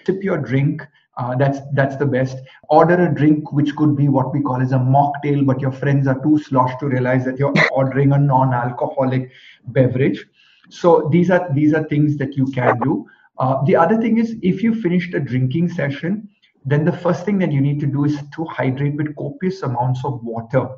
Sip 0.05 0.23
your 0.25 0.39
drink 0.39 0.83
uh, 1.19 1.35
that's 1.35 1.59
that's 1.75 1.97
the 1.97 2.07
best. 2.07 2.39
Order 2.69 3.09
a 3.09 3.15
drink 3.15 3.53
which 3.53 3.75
could 3.75 3.97
be 3.97 4.09
what 4.09 4.33
we 4.33 4.41
call 4.41 4.63
as 4.63 4.73
a 4.73 4.79
mocktail, 4.79 5.45
but 5.45 5.61
your 5.61 5.73
friends 5.73 6.07
are 6.07 6.21
too 6.23 6.39
sloshed 6.39 6.79
to 6.81 6.87
realize 6.87 7.25
that 7.25 7.39
you're 7.39 7.55
ordering 7.73 8.13
a 8.13 8.19
non-alcoholic 8.19 9.31
beverage. 9.67 10.25
So 10.71 11.09
these 11.11 11.31
are 11.31 11.49
these 11.53 11.75
are 11.75 11.85
things 11.85 12.17
that 12.19 12.37
you 12.37 12.47
can 12.47 12.79
do. 12.81 13.07
Uh, 13.39 13.65
the 13.65 13.77
other 13.77 14.01
thing 14.01 14.19
is 14.19 14.37
if 14.43 14.63
you 14.63 14.75
finished 14.75 15.15
a 15.15 15.21
drinking 15.21 15.71
session, 15.71 16.29
then 16.65 16.85
the 16.85 16.93
first 16.93 17.25
thing 17.25 17.39
that 17.39 17.51
you 17.51 17.61
need 17.61 17.81
to 17.81 17.87
do 17.87 18.05
is 18.05 18.17
to 18.37 18.45
hydrate 18.45 18.95
with 18.95 19.15
copious 19.17 19.63
amounts 19.63 20.05
of 20.05 20.23
water. 20.23 20.69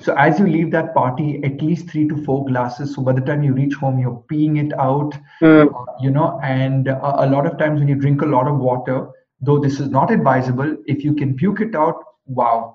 So 0.00 0.14
as 0.14 0.38
you 0.38 0.46
leave 0.46 0.70
that 0.72 0.94
party, 0.94 1.40
at 1.44 1.62
least 1.62 1.88
three 1.88 2.08
to 2.08 2.24
four 2.24 2.44
glasses. 2.46 2.94
So 2.94 3.02
by 3.02 3.12
the 3.12 3.20
time 3.20 3.42
you 3.42 3.52
reach 3.52 3.74
home, 3.74 3.98
you're 3.98 4.22
peeing 4.30 4.64
it 4.64 4.72
out, 4.78 5.14
mm. 5.40 5.86
you 6.00 6.10
know. 6.10 6.40
And 6.42 6.88
uh, 6.88 7.16
a 7.18 7.26
lot 7.26 7.46
of 7.46 7.58
times 7.58 7.80
when 7.80 7.88
you 7.88 7.94
drink 7.94 8.22
a 8.22 8.26
lot 8.26 8.48
of 8.48 8.58
water, 8.58 9.08
though 9.44 9.58
this 9.58 9.80
is 9.80 9.88
not 9.90 10.10
advisable 10.10 10.76
if 10.86 11.04
you 11.04 11.14
can 11.14 11.34
puke 11.36 11.60
it 11.60 11.74
out 11.74 12.02
wow 12.26 12.74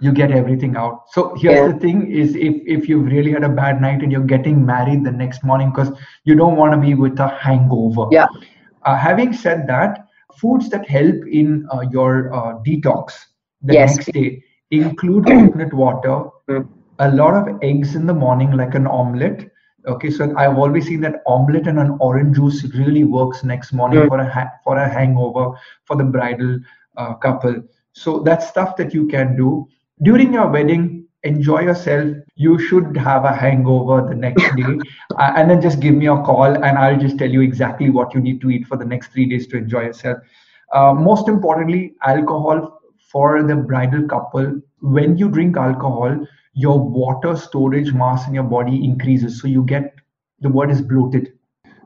you 0.00 0.12
get 0.12 0.30
everything 0.30 0.76
out 0.76 1.02
so 1.10 1.34
here's 1.40 1.60
yeah. 1.60 1.68
the 1.72 1.78
thing 1.84 2.10
is 2.10 2.34
if 2.36 2.54
if 2.76 2.88
you've 2.88 3.06
really 3.06 3.32
had 3.32 3.44
a 3.44 3.48
bad 3.60 3.80
night 3.80 4.02
and 4.02 4.12
you're 4.12 4.30
getting 4.34 4.64
married 4.64 5.04
the 5.04 5.10
next 5.12 5.44
morning 5.44 5.70
because 5.70 5.90
you 6.24 6.34
don't 6.34 6.56
want 6.56 6.72
to 6.72 6.78
be 6.78 6.94
with 6.94 7.18
a 7.20 7.28
hangover 7.28 8.06
yeah 8.10 8.26
uh, 8.84 8.96
having 8.96 9.32
said 9.32 9.66
that 9.66 10.06
foods 10.40 10.68
that 10.70 10.88
help 10.88 11.16
in 11.30 11.66
uh, 11.72 11.80
your 11.90 12.32
uh, 12.34 12.54
detox 12.66 13.12
the 13.62 13.74
Yes. 13.74 13.96
next 13.96 14.12
day 14.12 14.42
include 14.70 15.26
coconut 15.26 15.72
water, 15.72 16.16
Mm. 16.48 16.68
a 16.98 17.10
lot 17.10 17.34
of 17.34 17.58
eggs 17.62 17.94
in 17.96 18.06
the 18.06 18.14
morning, 18.14 18.52
like 18.52 18.74
an 18.74 18.86
omelette. 18.86 19.46
Okay, 19.86 20.10
so 20.10 20.32
I've 20.36 20.58
always 20.58 20.86
seen 20.86 21.00
that 21.02 21.22
omelette 21.26 21.66
and 21.66 21.78
an 21.78 21.96
orange 22.00 22.36
juice 22.36 22.64
really 22.74 23.04
works 23.04 23.44
next 23.44 23.72
morning 23.72 24.04
Mm. 24.04 24.08
for 24.08 24.18
a 24.18 24.28
ha- 24.28 24.52
for 24.64 24.76
a 24.78 24.88
hangover 24.88 25.46
for 25.84 25.96
the 25.96 26.04
bridal 26.04 26.58
uh, 26.96 27.14
couple. 27.14 27.56
So 27.92 28.20
that's 28.20 28.48
stuff 28.48 28.76
that 28.76 28.94
you 28.94 29.06
can 29.06 29.36
do 29.36 29.66
during 30.02 30.32
your 30.34 30.48
wedding. 30.48 31.04
Enjoy 31.24 31.60
yourself. 31.60 32.08
You 32.36 32.58
should 32.58 32.96
have 32.96 33.24
a 33.24 33.32
hangover 33.32 34.06
the 34.08 34.14
next 34.14 34.54
day, 34.56 34.78
uh, 35.18 35.32
and 35.36 35.50
then 35.50 35.60
just 35.60 35.80
give 35.80 35.94
me 35.94 36.06
a 36.08 36.16
call, 36.30 36.54
and 36.68 36.78
I'll 36.78 36.98
just 36.98 37.18
tell 37.18 37.30
you 37.30 37.40
exactly 37.42 37.90
what 37.90 38.14
you 38.14 38.20
need 38.20 38.40
to 38.42 38.50
eat 38.50 38.66
for 38.66 38.76
the 38.76 38.84
next 38.84 39.12
three 39.12 39.26
days 39.28 39.46
to 39.48 39.56
enjoy 39.58 39.82
yourself. 39.90 40.18
Uh, 40.72 40.92
most 40.94 41.28
importantly, 41.28 41.94
alcohol 42.04 42.80
for 43.12 43.42
the 43.42 43.56
bridal 43.56 44.06
couple. 44.08 44.60
When 44.80 45.16
you 45.16 45.28
drink 45.28 45.56
alcohol, 45.56 46.18
your 46.54 46.78
water 46.78 47.36
storage 47.36 47.92
mass 47.92 48.26
in 48.26 48.34
your 48.34 48.44
body 48.44 48.84
increases, 48.84 49.40
so 49.40 49.48
you 49.48 49.64
get 49.64 49.94
the 50.40 50.48
word 50.48 50.70
is 50.70 50.80
bloated. 50.80 51.32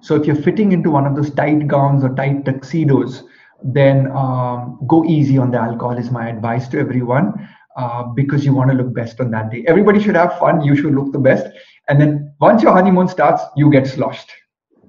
So 0.01 0.15
if 0.15 0.27
you're 0.27 0.37
fitting 0.37 0.73
into 0.73 0.91
one 0.91 1.07
of 1.07 1.17
those 1.17 1.31
tight 1.31 1.67
gowns 1.67 2.05
or 2.05 2.15
tight 2.15 2.45
tuxedos, 2.45 3.25
then 3.63 4.11
um, 4.13 4.79
go 4.87 5.05
easy 5.05 5.39
on 5.39 5.51
the 5.51 5.59
alcohol 5.59 5.99
is 5.99 6.11
my 6.11 6.29
advice 6.29 6.69
to 6.69 6.79
everyone 6.79 7.49
uh, 7.77 8.05
because 8.05 8.45
you 8.45 8.53
want 8.53 8.71
to 8.71 8.77
look 8.77 8.95
best 8.95 9.21
on 9.21 9.31
that 9.33 9.51
day. 9.51 9.65
Everybody 9.67 10.01
should 10.01 10.15
have 10.15 10.39
fun. 10.39 10.63
You 10.63 10.77
should 10.77 10.95
look 10.95 11.13
the 11.13 11.19
best. 11.19 11.47
And 11.89 12.01
then 12.01 12.35
once 12.41 12.63
your 12.63 12.73
honeymoon 12.73 13.09
starts, 13.09 13.43
you 13.57 13.71
get 13.71 13.87
sloshed. 13.87 14.31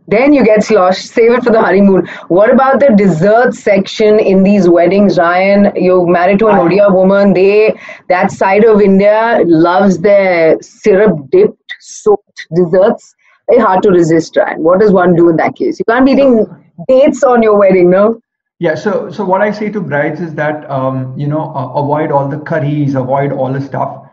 Then 0.09 0.33
you 0.33 0.43
get 0.43 0.63
sloshed. 0.63 1.11
Save 1.11 1.33
it 1.33 1.43
for 1.43 1.51
the 1.51 1.61
honeymoon. 1.61 2.07
What 2.29 2.51
about 2.51 2.79
the 2.79 2.93
dessert 2.95 3.53
section 3.53 4.19
in 4.19 4.43
these 4.43 4.67
weddings, 4.67 5.17
Ryan? 5.17 5.71
You're 5.75 6.07
married 6.07 6.39
to 6.39 6.47
an 6.47 6.55
Odia 6.55 6.93
woman. 6.93 7.33
They 7.33 7.79
that 8.07 8.31
side 8.31 8.63
of 8.63 8.81
India 8.81 9.41
loves 9.45 9.99
their 9.99 10.57
syrup 10.61 11.29
dipped 11.29 11.75
soaked 11.79 12.47
desserts. 12.55 13.15
Very 13.49 13.61
hard 13.61 13.83
to 13.83 13.89
resist, 13.89 14.35
Ryan. 14.35 14.63
What 14.63 14.79
does 14.79 14.91
one 14.91 15.15
do 15.15 15.29
in 15.29 15.37
that 15.37 15.55
case? 15.55 15.79
You 15.79 15.85
can't 15.85 16.05
be 16.05 16.13
eating 16.13 16.45
dates 16.87 17.23
on 17.23 17.43
your 17.43 17.57
wedding, 17.57 17.89
no? 17.89 18.21
Yeah, 18.59 18.75
so 18.75 19.09
so 19.09 19.23
what 19.23 19.41
I 19.41 19.51
say 19.51 19.69
to 19.69 19.79
brides 19.79 20.19
is 20.19 20.33
that 20.35 20.69
um, 20.69 21.17
you 21.17 21.27
know 21.27 21.53
uh, 21.55 21.73
avoid 21.81 22.11
all 22.11 22.27
the 22.27 22.39
curries, 22.39 22.95
avoid 22.95 23.31
all 23.31 23.53
the 23.53 23.61
stuff. 23.61 24.05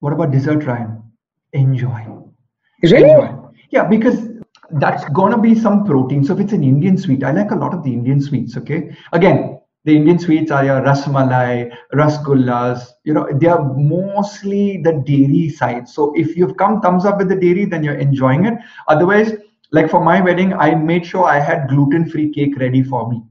What 0.00 0.12
about 0.12 0.30
dessert, 0.30 0.64
Ryan? 0.64 1.02
Enjoy. 1.52 2.06
Really? 2.82 3.10
Enjoy. 3.10 3.50
Yeah, 3.70 3.84
because 3.84 4.28
that's 4.72 5.04
gonna 5.10 5.38
be 5.38 5.54
some 5.54 5.84
protein. 5.84 6.24
So 6.24 6.34
if 6.34 6.40
it's 6.40 6.52
an 6.52 6.64
Indian 6.64 6.96
sweet, 6.96 7.24
I 7.24 7.32
like 7.32 7.50
a 7.50 7.56
lot 7.56 7.74
of 7.74 7.82
the 7.82 7.92
Indian 7.92 8.20
sweets. 8.20 8.56
Okay, 8.56 8.96
again, 9.12 9.60
the 9.84 9.94
Indian 9.96 10.18
sweets 10.18 10.50
are 10.50 10.64
your 10.64 10.80
rasmalai, 10.80 11.70
rasgullas. 11.92 12.88
You 13.04 13.14
know, 13.14 13.28
they 13.32 13.48
are 13.48 13.74
mostly 13.74 14.80
the 14.82 15.02
dairy 15.06 15.50
side. 15.50 15.88
So 15.88 16.12
if 16.16 16.36
you've 16.36 16.56
come 16.56 16.80
thumbs 16.80 17.04
up 17.04 17.18
with 17.18 17.28
the 17.28 17.36
dairy, 17.36 17.66
then 17.66 17.82
you're 17.84 17.94
enjoying 17.98 18.46
it. 18.46 18.54
Otherwise, 18.88 19.32
like 19.72 19.90
for 19.90 20.02
my 20.02 20.20
wedding, 20.20 20.54
I 20.54 20.74
made 20.74 21.04
sure 21.04 21.24
I 21.24 21.38
had 21.38 21.68
gluten-free 21.68 22.32
cake 22.32 22.56
ready 22.58 22.82
for 22.82 23.10
me. 23.10 23.22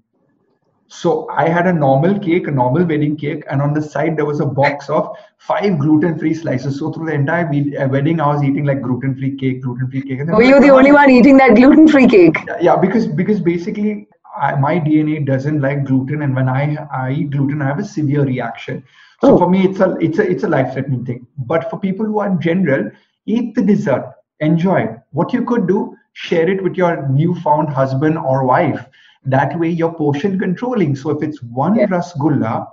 So 1.02 1.28
I 1.30 1.50
had 1.50 1.66
a 1.66 1.74
normal 1.74 2.20
cake, 2.20 2.48
a 2.48 2.52
normal 2.52 2.86
wedding 2.86 3.16
cake, 3.18 3.44
and 3.50 3.62
on 3.62 3.74
the 3.74 3.82
side 3.82 4.16
there 4.16 4.26
was 4.26 4.40
a 4.42 4.46
box 4.46 4.90
of 4.90 5.16
five 5.40 5.80
gluten-free 5.80 6.36
slices. 6.36 6.78
So 6.78 6.92
through 6.92 7.08
the 7.08 7.14
entire 7.14 7.48
uh, 7.48 7.88
wedding, 7.88 8.22
I 8.22 8.28
was 8.28 8.44
eating 8.44 8.66
like 8.66 8.82
gluten-free 8.82 9.38
cake, 9.38 9.64
gluten-free 9.64 10.04
cake. 10.04 10.20
And 10.20 10.30
then 10.30 10.36
Were 10.36 10.44
you 10.44 10.60
the 10.60 10.70
only 10.70 10.92
one 10.92 11.10
eating 11.10 11.38
that 11.38 11.56
gluten 11.56 11.88
free 11.88 12.08
cake? 12.08 12.38
Yeah, 12.62 12.76
because 12.76 13.08
because 13.08 13.40
basically 13.40 14.08
I, 14.40 14.56
my 14.56 14.76
DNA 14.80 15.26
doesn't 15.26 15.62
like 15.62 15.84
gluten, 15.86 16.22
and 16.22 16.36
when 16.36 16.48
I 16.48 16.76
I 17.02 17.12
eat 17.12 17.32
gluten, 17.32 17.64
I 17.64 17.68
have 17.68 17.80
a 17.80 17.86
severe 17.86 18.24
reaction. 18.24 18.84
So 19.24 19.34
Oh. 19.34 19.38
for 19.38 19.50
me, 19.50 19.64
it's 19.70 19.80
a 19.80 19.90
it's 20.10 20.20
a 20.20 20.30
it's 20.36 20.44
a 20.44 20.52
life-threatening 20.56 21.06
thing. 21.06 21.26
But 21.54 21.70
for 21.72 21.80
people 21.80 22.06
who 22.06 22.20
are 22.20 22.28
in 22.28 22.40
general, 22.40 22.92
eat 23.26 23.56
the 23.56 23.64
dessert, 23.64 24.14
enjoy 24.42 24.82
it. 24.82 25.00
What 25.12 25.34
you 25.34 25.44
could 25.54 25.68
do, 25.68 25.96
share 26.14 26.50
it 26.50 26.64
with 26.64 26.76
your 26.76 27.08
newfound 27.10 27.70
husband 27.70 28.18
or 28.34 28.46
wife. 28.46 28.86
That 29.26 29.58
way, 29.60 29.70
you're 29.70 29.94
portion 29.94 30.38
controlling. 30.40 30.96
So 30.96 31.10
if 31.12 31.24
it's 31.24 31.42
one 31.42 31.76
Yeah. 31.76 31.88
rasgulla, 31.88 32.68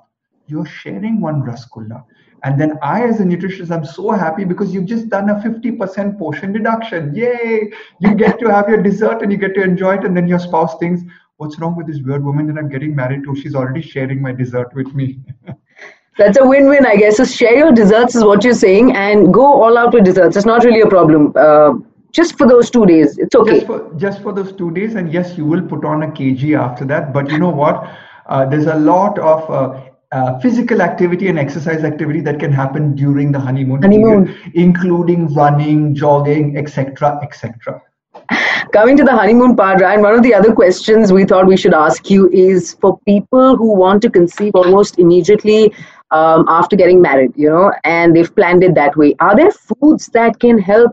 you're 0.47 0.67
sharing 0.67 1.21
one 1.21 1.43
rasgulla. 1.43 2.03
And 2.43 2.61
then 2.61 2.79
I, 2.83 3.03
as 3.05 3.21
a 3.21 3.25
nutritionist, 3.25 3.71
I'm 3.71 3.85
so 3.85 4.11
happy 4.13 4.45
because 4.45 4.73
you've 4.75 4.87
just 4.87 5.09
done 5.11 5.29
a 5.29 5.35
50% 5.41 6.19
portion 6.19 6.53
reduction. 6.53 7.15
Yay! 7.15 7.71
You 8.01 8.15
get 8.15 8.39
to 8.41 8.51
have 8.51 8.69
your 8.69 8.83
dessert 8.83 9.23
and 9.23 9.31
you 9.31 9.39
get 9.39 9.55
to 9.55 9.63
enjoy 9.63 9.97
it. 9.97 10.05
And 10.05 10.17
then 10.17 10.27
your 10.27 10.39
spouse 10.39 10.79
thinks, 10.79 11.03
what's 11.37 11.59
wrong 11.61 11.77
with 11.77 11.87
this 11.87 12.01
weird 12.03 12.25
woman 12.25 12.47
that 12.47 12.59
I'm 12.59 12.69
getting 12.69 12.97
married 12.97 13.25
to? 13.25 13.37
She's 13.37 13.55
already 13.55 13.83
sharing 13.83 14.23
my 14.23 14.33
dessert 14.33 14.75
with 14.75 14.95
me. 14.95 15.21
That's 16.19 16.39
a 16.39 16.47
win 16.47 16.69
win, 16.69 16.85
I 16.85 16.97
guess. 16.97 17.19
So 17.19 17.25
share 17.25 17.57
your 17.57 17.73
desserts, 17.73 18.15
is 18.15 18.25
what 18.25 18.43
you're 18.45 18.55
saying, 18.55 18.95
and 18.97 19.33
go 19.33 19.45
all 19.45 19.79
out 19.79 19.95
with 19.95 20.05
desserts. 20.05 20.37
It's 20.37 20.47
not 20.47 20.65
really 20.65 20.81
a 20.81 20.87
problem. 20.87 21.33
Uh, 21.37 21.75
just 22.13 22.37
for 22.37 22.47
those 22.47 22.71
two 22.71 22.87
days, 22.87 23.19
it's 23.19 23.35
okay. 23.35 23.55
just 23.55 23.67
for 23.67 23.95
just 23.97 24.23
for 24.23 24.33
those 24.33 24.53
two 24.53 24.71
days 24.71 24.95
and 24.95 25.13
yes 25.13 25.37
you 25.37 25.45
will 25.45 25.63
put 25.63 25.85
on 25.85 26.03
a 26.03 26.09
kg 26.09 26.59
after 26.59 26.85
that 26.85 27.13
but 27.13 27.31
you 27.31 27.39
know 27.39 27.51
what 27.51 27.89
uh, 28.27 28.45
there's 28.47 28.67
a 28.67 28.75
lot 28.75 29.19
of 29.19 29.51
uh, 29.51 29.81
uh, 30.13 30.39
physical 30.41 30.83
activity 30.83 31.29
and 31.29 31.39
exercise 31.39 31.85
activity 31.85 32.21
that 32.21 32.41
can 32.41 32.53
happen 32.53 32.95
during 32.97 33.31
the 33.31 33.39
honeymoon, 33.39 33.83
Honeymoon. 33.83 34.27
period, 34.27 34.53
including 34.55 35.33
running 35.35 35.95
jogging 35.95 36.57
etc 36.57 37.21
etc 37.23 37.81
Coming 38.73 38.97
to 38.97 39.05
the 39.05 39.13
honeymoon 39.13 39.57
part, 39.57 39.81
Ryan, 39.81 40.03
one 40.03 40.15
of 40.15 40.23
the 40.23 40.35
other 40.35 40.53
questions 40.53 41.13
we 41.13 41.25
thought 41.25 41.47
we 41.47 41.57
should 41.57 41.75
ask 41.75 42.11
you 42.11 42.29
is 42.31 42.75
for 42.81 42.99
people 43.01 43.57
who 43.57 43.73
want 43.73 44.03
to 44.03 44.11
conceive 44.11 44.55
almost 44.55 44.99
immediately 44.99 45.73
um, 46.11 46.45
after 46.49 46.77
getting 46.77 47.01
married, 47.01 47.33
you 47.37 47.49
know, 47.49 47.73
and 47.85 48.15
they've 48.15 48.35
planned 48.35 48.63
it 48.63 48.75
that 48.75 48.97
way. 48.97 49.15
Are 49.21 49.35
there 49.37 49.51
foods 49.51 50.07
that 50.09 50.39
can 50.39 50.59
help 50.59 50.93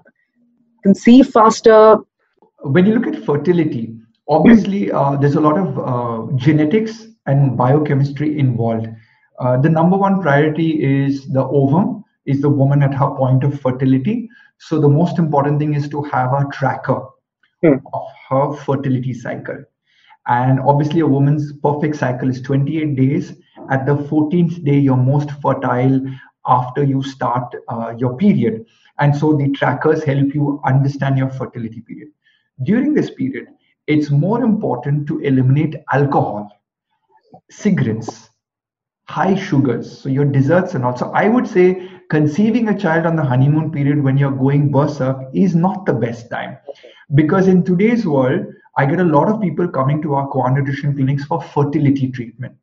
conceive 0.88 1.36
faster? 1.40 1.98
when 2.76 2.86
you 2.86 2.96
look 3.00 3.08
at 3.16 3.24
fertility, 3.26 3.96
obviously 4.30 4.92
uh, 4.92 5.16
there's 5.18 5.36
a 5.36 5.42
lot 5.42 5.58
of 5.58 5.80
uh, 5.80 6.36
genetics 6.38 7.08
and 7.28 7.58
biochemistry 7.58 8.40
involved. 8.40 8.88
Uh, 9.40 9.58
the 9.62 9.70
number 9.70 9.98
one 9.98 10.22
priority 10.22 10.84
is 10.84 11.28
the 11.28 11.44
ovum, 11.44 12.04
is 12.26 12.42
the 12.42 12.50
woman 12.50 12.84
at 12.84 12.94
her 12.94 13.16
point 13.16 13.44
of 13.44 13.60
fertility. 13.62 14.30
So 14.60 14.80
the 14.80 14.90
most 14.90 15.20
important 15.20 15.60
thing 15.60 15.76
is 15.76 15.90
to 15.90 16.04
have 16.04 16.34
a 16.34 16.46
tracker 16.54 17.02
Hmm. 17.64 17.78
of 17.94 18.04
her 18.30 18.54
fertility 18.54 19.14
cycle. 19.14 19.64
And 20.28 20.60
obviously, 20.60 21.00
a 21.00 21.08
woman's 21.08 21.54
perfect 21.64 21.96
cycle 21.96 22.30
is 22.30 22.42
28 22.42 22.96
days. 22.96 23.34
At 23.72 23.86
the 23.88 23.96
14th 23.96 24.64
day, 24.64 24.78
you're 24.78 24.96
most 24.98 25.32
fertile 25.42 26.02
after 26.48 26.84
you 26.84 27.02
start 27.02 27.56
uh, 27.68 27.96
your 27.98 28.16
period. 28.18 28.66
And 29.00 29.16
so 29.16 29.34
the 29.34 29.50
trackers 29.50 30.04
help 30.04 30.34
you 30.34 30.62
understand 30.66 31.18
your 31.18 31.30
fertility 31.30 31.82
period. 31.82 32.10
During 32.64 32.94
this 32.94 33.10
period, 33.12 33.48
it's 33.86 34.10
more 34.10 34.44
important 34.44 35.08
to 35.08 35.20
eliminate 35.20 35.76
alcohol, 35.94 36.52
cigarettes, 37.50 38.30
high 39.08 39.36
sugars, 39.36 40.00
so 40.00 40.10
your 40.10 40.26
desserts 40.26 40.74
and 40.74 40.84
also 40.84 41.12
I 41.12 41.30
would 41.30 41.48
say 41.48 41.90
conceiving 42.10 42.68
a 42.70 42.78
child 42.78 43.06
on 43.06 43.16
the 43.16 43.24
honeymoon 43.24 43.72
period 43.72 44.04
when 44.04 44.18
you're 44.18 44.32
going 44.32 44.72
berserk 44.72 45.18
is 45.34 45.56
not 45.56 45.86
the 45.86 45.94
best 45.94 46.30
time. 46.30 46.58
Because 47.16 47.48
in 47.48 47.64
today's 47.64 48.06
world, 48.06 48.48
I 48.78 48.86
get 48.86 49.00
a 49.00 49.04
lot 49.04 49.30
of 49.30 49.42
people 49.42 49.68
coming 49.68 50.02
to 50.02 50.16
our 50.16 50.28
Qua 50.28 50.50
nutrition 50.50 50.94
clinics 50.94 51.26
for 51.26 51.42
fertility 51.42 52.12
treatment. 52.12 52.56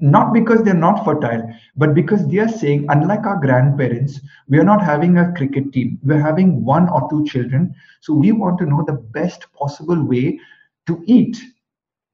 Not 0.00 0.32
because 0.32 0.62
they're 0.62 0.74
not 0.74 1.04
fertile, 1.04 1.48
but 1.76 1.94
because 1.94 2.26
they 2.26 2.38
are 2.38 2.48
saying, 2.48 2.86
unlike 2.88 3.26
our 3.26 3.40
grandparents, 3.40 4.20
we 4.48 4.58
are 4.58 4.64
not 4.64 4.82
having 4.82 5.18
a 5.18 5.32
cricket 5.34 5.72
team. 5.72 5.98
We're 6.02 6.20
having 6.20 6.64
one 6.64 6.88
or 6.88 7.08
two 7.10 7.24
children. 7.26 7.74
So 8.00 8.14
we 8.14 8.32
want 8.32 8.58
to 8.58 8.66
know 8.66 8.84
the 8.86 8.94
best 8.94 9.46
possible 9.52 10.02
way 10.04 10.38
to 10.86 11.02
eat 11.06 11.38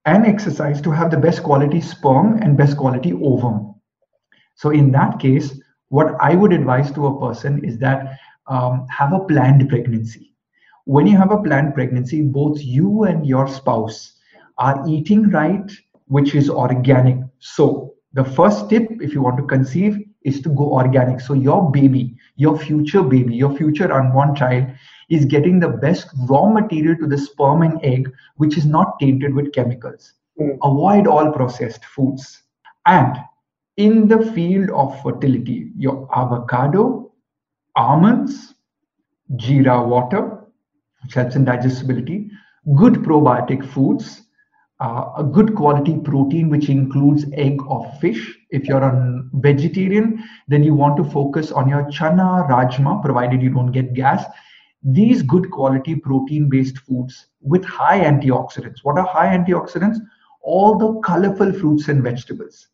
and 0.05 0.27
exercise 0.27 0.81
to 0.83 0.91
have 0.91 1.11
the 1.11 1.17
best 1.17 1.43
quality 1.43 1.81
sperm 1.81 2.39
and 2.43 2.57
best 2.57 2.77
quality 2.77 3.13
ovum. 3.13 3.75
So 4.55 4.71
in 4.71 4.91
that 4.93 5.19
case, 5.19 5.61
what 5.89 6.15
I 6.21 6.35
would 6.35 6.53
advise 6.53 6.91
to 6.93 7.07
a 7.07 7.21
person 7.21 7.65
is 7.65 7.79
that 7.79 8.19
um, 8.47 8.87
have 8.89 9.13
a 9.13 9.21
planned 9.21 9.69
pregnancy. 9.69 10.35
When 10.85 11.07
you 11.07 11.17
have 11.17 11.31
a 11.31 11.43
planned 11.43 11.75
pregnancy, 11.75 12.23
both 12.23 12.61
you 12.61 13.05
and 13.05 13.27
your 13.27 13.47
spouse 13.47 14.19
are 14.59 14.85
eating 14.89 15.31
right, 15.31 15.71
which 16.07 16.35
is 16.35 16.51
organic. 16.51 17.19
So 17.42 17.94
the 18.12 18.24
first 18.24 18.70
tip, 18.70 18.88
if 19.00 19.12
you 19.12 19.20
want 19.20 19.37
to 19.38 19.42
conceive, 19.42 19.98
is 20.22 20.40
to 20.42 20.48
go 20.50 20.74
organic. 20.74 21.20
So 21.20 21.35
your 21.35 21.72
baby, 21.72 22.14
your 22.37 22.57
future 22.57 23.02
baby, 23.02 23.35
your 23.35 23.57
future 23.57 23.92
unborn 23.92 24.37
child 24.37 24.68
is 25.11 25.24
getting 25.24 25.59
the 25.59 25.68
best 25.68 26.09
raw 26.28 26.48
material 26.48 26.96
to 26.98 27.09
the 27.09 27.18
sperm 27.18 27.62
and 27.62 27.85
egg, 27.85 28.09
which 28.37 28.57
is 28.57 28.64
not 28.64 28.98
tainted 29.00 29.35
with 29.35 29.52
chemicals. 29.52 30.12
Mm. 30.40 30.57
Avoid 30.62 31.09
all 31.09 31.33
processed 31.33 31.85
foods. 31.85 32.44
And 32.87 33.16
in 33.76 34.07
the 34.07 34.24
field 34.33 34.70
of 34.70 35.02
fertility, 35.02 35.72
your 35.76 36.09
avocado, 36.14 37.12
almonds, 37.74 38.55
jeera 39.35 39.85
water, 39.85 40.44
which 41.02 41.14
helps 41.14 41.35
in 41.35 41.44
digestibility, 41.44 42.31
good 42.76 42.94
probiotic 42.94 43.68
foods, 43.68 44.22
uh, 44.83 45.12
a 45.16 45.23
good 45.23 45.55
quality 45.55 45.97
protein, 45.99 46.49
which 46.49 46.68
includes 46.68 47.25
egg 47.35 47.62
or 47.68 47.90
fish. 48.01 48.37
If 48.51 48.64
you're 48.64 48.83
a 48.83 49.23
vegetarian, 49.35 50.25
then 50.49 50.64
you 50.64 50.75
want 50.75 50.97
to 50.97 51.05
focus 51.05 51.53
on 51.53 51.68
your 51.68 51.85
chana, 51.85 52.49
rajma, 52.51 53.01
provided 53.01 53.40
you 53.42 53.51
don't 53.51 53.71
get 53.71 53.95
gas. 53.95 54.25
These 54.83 55.23
good 55.23 55.53
quality 55.53 55.95
protein 55.95 56.49
based 56.49 56.79
foods 56.79 57.27
with 57.40 57.64
high 57.64 58.01
antioxidants. 58.01 58.79
What 58.83 58.99
are 58.99 59.07
high 59.07 59.37
antioxidants? 59.37 59.99
All 60.42 60.77
the 60.77 61.01
colorful 61.01 61.53
fruits 61.53 61.87
and 61.87 62.03
vegetables. 62.03 62.66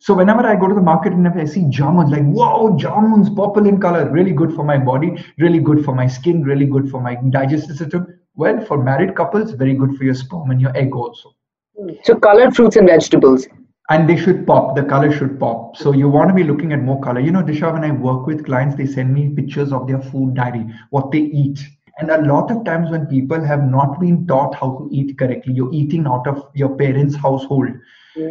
So 0.00 0.14
whenever 0.14 0.46
I 0.46 0.54
go 0.54 0.68
to 0.68 0.74
the 0.74 0.80
market 0.80 1.12
and 1.12 1.26
if 1.26 1.34
I 1.34 1.44
see 1.44 1.62
jamun, 1.62 2.10
like 2.10 2.22
wow, 2.24 2.76
jamun's 2.78 3.28
purple 3.28 3.66
in 3.66 3.80
color, 3.80 4.08
really 4.10 4.32
good 4.32 4.54
for 4.54 4.64
my 4.64 4.78
body, 4.78 5.24
really 5.38 5.58
good 5.58 5.84
for 5.84 5.94
my 5.94 6.06
skin, 6.06 6.44
really 6.44 6.66
good 6.66 6.88
for 6.90 7.00
my 7.00 7.16
digestive 7.30 7.76
system. 7.76 8.06
Well, 8.36 8.64
for 8.64 8.82
married 8.82 9.16
couples, 9.16 9.50
very 9.52 9.74
good 9.74 9.96
for 9.96 10.04
your 10.04 10.14
sperm 10.14 10.50
and 10.52 10.60
your 10.60 10.76
egg 10.76 10.94
also. 10.94 11.34
Hmm. 11.76 11.90
So 12.04 12.14
colored 12.14 12.54
fruits 12.54 12.76
and 12.76 12.86
vegetables. 12.86 13.48
And 13.90 14.08
they 14.08 14.16
should 14.16 14.46
pop. 14.46 14.76
The 14.76 14.82
color 14.82 15.10
should 15.10 15.40
pop. 15.40 15.76
So 15.76 15.92
you 15.92 16.08
want 16.08 16.28
to 16.28 16.34
be 16.34 16.44
looking 16.44 16.72
at 16.72 16.80
more 16.80 17.00
color. 17.00 17.20
You 17.20 17.32
know, 17.32 17.42
Disha, 17.42 17.72
when 17.72 17.84
I 17.84 17.90
work 17.90 18.26
with 18.26 18.44
clients, 18.44 18.76
they 18.76 18.86
send 18.86 19.12
me 19.12 19.30
pictures 19.34 19.72
of 19.72 19.88
their 19.88 20.00
food 20.00 20.34
diary, 20.34 20.66
what 20.90 21.10
they 21.10 21.20
eat. 21.20 21.58
And 21.98 22.10
a 22.10 22.22
lot 22.22 22.50
of 22.52 22.64
times 22.64 22.90
when 22.90 23.06
people 23.06 23.42
have 23.42 23.64
not 23.64 23.98
been 23.98 24.26
taught 24.26 24.54
how 24.54 24.78
to 24.78 24.88
eat 24.92 25.18
correctly, 25.18 25.54
you're 25.54 25.72
eating 25.72 26.06
out 26.06 26.28
of 26.28 26.48
your 26.54 26.76
parents' 26.76 27.16
household 27.16 27.70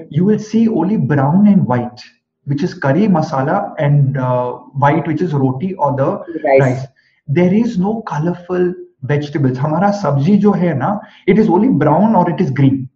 you 0.10 0.26
will 0.26 0.40
see 0.40 0.68
only 0.68 0.98
brown 0.98 1.48
and 1.48 1.66
white, 1.66 2.02
which 2.46 2.64
is 2.64 2.74
curry 2.74 3.08
masala, 3.08 3.74
and 3.78 4.18
uh, 4.18 4.54
white, 4.54 5.08
which 5.08 5.22
is 5.22 5.34
roti 5.34 5.74
or 5.76 5.96
the 5.96 6.42
rice. 6.44 6.62
rice. 6.62 6.86
There 7.28 7.54
is 7.54 7.78
no 7.78 8.02
colorful 8.04 8.74
vegetables. 9.04 9.58
Hamara 9.58 9.94
sabji 9.94 10.40
jo 10.40 10.54
hai 10.54 10.74
na, 10.74 11.00
it 11.28 11.38
is 11.38 11.50
only 11.50 11.70
brown 11.70 12.16
or 12.16 12.30
it 12.30 12.40
is 12.42 12.52
green. 12.52 12.90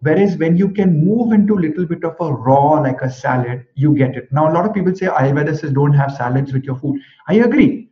Whereas 0.00 0.36
when 0.38 0.56
you 0.56 0.70
can 0.70 1.04
move 1.04 1.32
into 1.32 1.54
a 1.54 1.60
little 1.60 1.84
bit 1.84 2.04
of 2.04 2.16
a 2.20 2.32
raw, 2.32 2.80
like 2.80 3.02
a 3.02 3.10
salad, 3.10 3.66
you 3.74 3.94
get 3.94 4.16
it. 4.16 4.32
Now, 4.32 4.50
a 4.50 4.52
lot 4.52 4.64
of 4.64 4.72
people 4.72 4.94
say 4.94 5.06
Ayurveda 5.06 5.58
says 5.58 5.72
don't 5.72 5.92
have 5.92 6.12
salads 6.12 6.54
with 6.54 6.64
your 6.64 6.76
food. 6.76 6.98
I 7.28 7.34
agree 7.34 7.89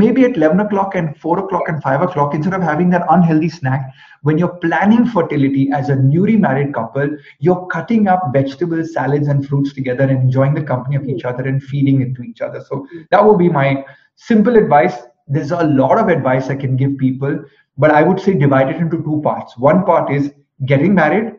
maybe 0.00 0.24
at 0.24 0.36
11 0.36 0.60
o'clock 0.60 0.94
and 0.94 1.16
4 1.20 1.38
o'clock 1.40 1.68
and 1.68 1.82
5 1.82 2.02
o'clock 2.02 2.34
instead 2.34 2.54
of 2.54 2.62
having 2.62 2.90
that 2.90 3.06
unhealthy 3.10 3.48
snack 3.48 3.92
when 4.22 4.38
you're 4.38 4.56
planning 4.64 5.06
fertility 5.06 5.70
as 5.72 5.88
a 5.88 5.96
newly 5.96 6.36
married 6.36 6.72
couple 6.74 7.16
you're 7.40 7.66
cutting 7.66 8.08
up 8.08 8.28
vegetables 8.32 8.92
salads 8.94 9.28
and 9.28 9.48
fruits 9.48 9.74
together 9.74 10.04
and 10.04 10.22
enjoying 10.26 10.54
the 10.54 10.68
company 10.74 10.96
of 10.96 11.08
each 11.14 11.24
other 11.24 11.48
and 11.52 11.62
feeding 11.62 12.00
it 12.00 12.14
to 12.14 12.22
each 12.22 12.40
other 12.40 12.64
so 12.68 12.86
that 13.10 13.24
would 13.24 13.38
be 13.38 13.50
my 13.60 13.84
simple 14.16 14.56
advice 14.56 15.02
there's 15.28 15.50
a 15.50 15.64
lot 15.64 15.98
of 15.98 16.08
advice 16.08 16.48
I 16.48 16.56
can 16.56 16.76
give 16.76 16.98
people, 16.98 17.44
but 17.78 17.90
I 17.90 18.02
would 18.02 18.20
say 18.20 18.34
divide 18.34 18.68
it 18.68 18.76
into 18.76 19.02
two 19.02 19.20
parts. 19.22 19.56
One 19.56 19.84
part 19.84 20.12
is 20.12 20.32
getting 20.66 20.94
married, 20.94 21.34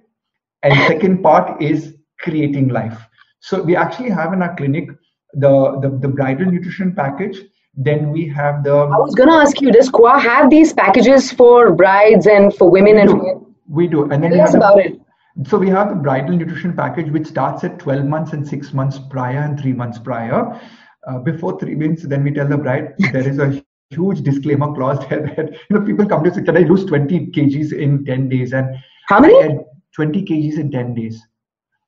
and 0.64 0.74
second 0.88 1.22
part 1.22 1.62
is 1.62 1.96
creating 2.20 2.70
life. 2.70 3.00
So 3.40 3.62
we 3.62 3.76
actually 3.76 4.10
have 4.10 4.34
in 4.34 4.42
our 4.42 4.56
clinic 4.56 4.90
the, 5.34 5.80
the, 5.82 5.98
the 6.02 6.08
bridal 6.08 6.52
nutrition 6.52 6.96
package. 6.96 7.38
Then 7.76 8.12
we 8.12 8.28
have 8.30 8.64
the. 8.64 8.74
I 8.74 8.98
was 8.98 9.16
gonna 9.16 9.34
ask 9.34 9.60
you, 9.60 9.72
does 9.72 9.90
Qua 9.90 10.20
have 10.20 10.50
these 10.50 10.74
packages 10.74 11.32
for 11.32 11.72
brides 11.72 12.28
and 12.28 12.54
for 12.56 12.70
women 12.70 12.96
we 12.96 13.02
and? 13.02 13.10
Do. 13.10 13.56
We 13.68 13.88
do, 13.88 14.04
and 14.12 14.24
then 14.24 14.32
Tell 14.32 14.42
us 14.42 14.54
about 14.54 14.76
the, 14.76 14.86
it. 14.86 15.02
So 15.48 15.58
we 15.58 15.70
have 15.70 15.90
the 15.90 15.96
bridal 15.96 16.36
nutrition 16.36 16.76
package, 16.76 17.10
which 17.10 17.26
starts 17.26 17.64
at 17.64 17.80
12 17.80 18.06
months 18.06 18.34
and 18.34 18.48
six 18.48 18.74
months 18.74 19.00
prior 19.10 19.40
and 19.40 19.60
three 19.60 19.74
months 19.74 19.98
prior. 19.98 20.60
Uh, 21.08 21.18
before 21.18 21.60
three 21.60 21.76
months, 21.76 22.04
then 22.04 22.24
we 22.24 22.32
tell 22.32 22.48
the 22.48 22.58
bride 22.58 22.94
there 23.12 23.28
is 23.28 23.40
a 23.40 23.64
huge 23.90 24.22
disclaimer 24.22 24.74
clause 24.74 25.00
there 25.10 25.22
that 25.36 25.52
you 25.52 25.76
know 25.78 25.82
people 25.82 26.06
come 26.06 26.24
to 26.24 26.34
say, 26.34 26.44
can 26.44 26.58
I 26.58 26.62
lose 26.62 26.86
20 26.86 27.28
kgs 27.28 27.74
in 27.74 28.06
10 28.06 28.30
days? 28.30 28.54
And 28.54 28.76
how 29.08 29.20
many? 29.20 29.60
20 29.96 30.24
kgs 30.24 30.60
in 30.60 30.72
10 30.72 30.94
days. 30.94 31.22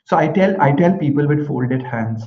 So 0.05 0.17
I 0.17 0.27
tell 0.27 0.59
I 0.61 0.71
tell 0.71 0.97
people 0.97 1.27
with 1.27 1.47
folded 1.47 1.81
hands, 1.81 2.23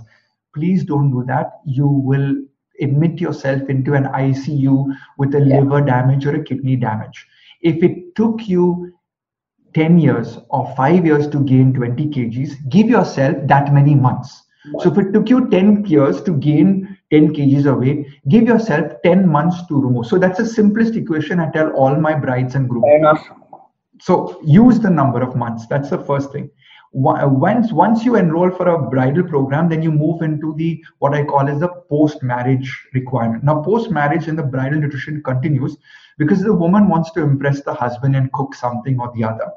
please 0.55 0.85
don't 0.85 1.11
do 1.11 1.25
that. 1.27 1.61
You 1.65 1.89
will 1.89 2.37
admit 2.81 3.21
yourself 3.21 3.69
into 3.69 3.95
an 3.95 4.05
ICU 4.05 4.95
with 5.19 5.35
a 5.35 5.41
yeah. 5.41 5.61
liver 5.61 5.81
damage 5.81 6.27
or 6.27 6.37
a 6.37 6.45
kidney 6.45 6.77
damage. 6.77 7.27
If 7.61 7.83
it 7.83 8.15
took 8.15 8.49
you 8.49 8.93
10 9.75 9.99
years 9.99 10.39
or 10.51 10.75
5 10.77 11.07
years 11.07 11.29
to 11.29 11.41
gain 11.41 11.73
20 11.75 12.09
kgs, 12.09 12.69
give 12.69 12.89
yourself 12.89 13.37
that 13.47 13.73
many 13.73 13.95
months. 13.95 14.45
So 14.81 14.93
if 14.93 14.99
it 14.99 15.13
took 15.13 15.31
you 15.31 15.49
10 15.49 15.87
years 15.87 16.23
to 16.23 16.33
gain 16.33 16.99
10 17.11 17.35
kgs 17.35 17.67
of 17.67 17.79
weight, 17.79 18.07
give 18.29 18.45
yourself 18.45 18.93
10 19.05 19.27
months 19.27 19.67
to 19.69 19.81
remove. 19.81 20.07
So 20.07 20.19
that's 20.19 20.39
the 20.39 20.47
simplest 20.47 20.95
equation 20.95 21.41
I 21.41 21.51
tell 21.51 21.71
all 21.71 21.97
my 21.97 22.15
brides 22.15 22.55
and 22.55 22.69
grooms. 22.69 22.85
So 24.01 24.41
use 24.45 24.79
the 24.79 24.91
number 24.91 25.23
of 25.23 25.37
months. 25.37 25.67
That's 25.67 25.91
the 25.91 25.99
first 25.99 26.33
thing. 26.33 26.51
Once 26.93 27.71
once 27.73 28.05
you 28.05 28.17
enroll 28.17 28.51
for 28.51 28.69
a 28.69 28.91
bridal 28.91 29.23
program, 29.25 29.69
then 29.69 29.83
you 29.83 29.93
move 29.93 30.23
into 30.23 30.55
the 30.55 30.83
what 30.99 31.15
I 31.15 31.25
call 31.25 31.49
as 31.49 31.61
the 31.61 31.69
post-marriage 31.91 32.89
requirement. 32.95 33.45
Now, 33.45 33.63
post-marriage 33.63 34.27
and 34.27 34.39
the 34.39 34.43
bridal 34.43 34.81
nutrition 34.81 35.23
continues 35.23 35.77
because 36.17 36.43
the 36.43 36.55
woman 36.55 36.89
wants 36.89 37.11
to 37.13 37.23
impress 37.23 37.63
the 37.63 37.75
husband 37.75 38.17
and 38.17 38.33
cook 38.33 38.55
something 38.55 38.99
or 38.99 39.13
the 39.15 39.25
other. 39.25 39.51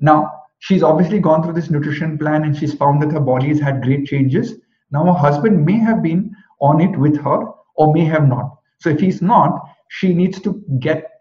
Now, 0.00 0.30
she's 0.60 0.82
obviously 0.82 1.18
gone 1.18 1.42
through 1.42 1.54
this 1.54 1.70
nutrition 1.70 2.18
plan 2.18 2.44
and 2.44 2.56
she's 2.56 2.74
found 2.74 3.02
that 3.02 3.12
her 3.12 3.20
body 3.20 3.48
has 3.48 3.60
had 3.60 3.82
great 3.82 4.06
changes. 4.06 4.54
Now, 4.90 5.04
her 5.04 5.12
husband 5.12 5.64
may 5.64 5.78
have 5.78 6.02
been 6.02 6.34
on 6.60 6.80
it 6.80 6.98
with 6.98 7.20
her 7.20 7.48
or 7.76 7.92
may 7.92 8.04
have 8.06 8.26
not. 8.26 8.58
So 8.80 8.90
if 8.90 8.98
he's 8.98 9.22
not, 9.22 9.60
she 9.88 10.14
needs 10.14 10.40
to 10.40 10.62
get 10.80 11.11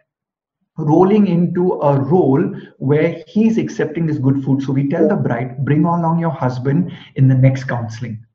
rolling 0.78 1.28
into 1.28 1.74
a 1.74 2.00
role 2.00 2.44
where 2.78 3.24
he's 3.28 3.58
accepting 3.58 4.06
this 4.06 4.18
good 4.18 4.44
food. 4.44 4.64
So 4.64 4.72
we 4.72 4.90
tell 4.90 5.08
the 5.08 5.16
bride, 5.16 5.64
bring 5.66 5.86
along 5.86 6.20
your 6.20 6.32
husband 6.32 6.92
in 7.16 7.28
the 7.28 7.36
next 7.36 7.66
counseling. 7.66 8.26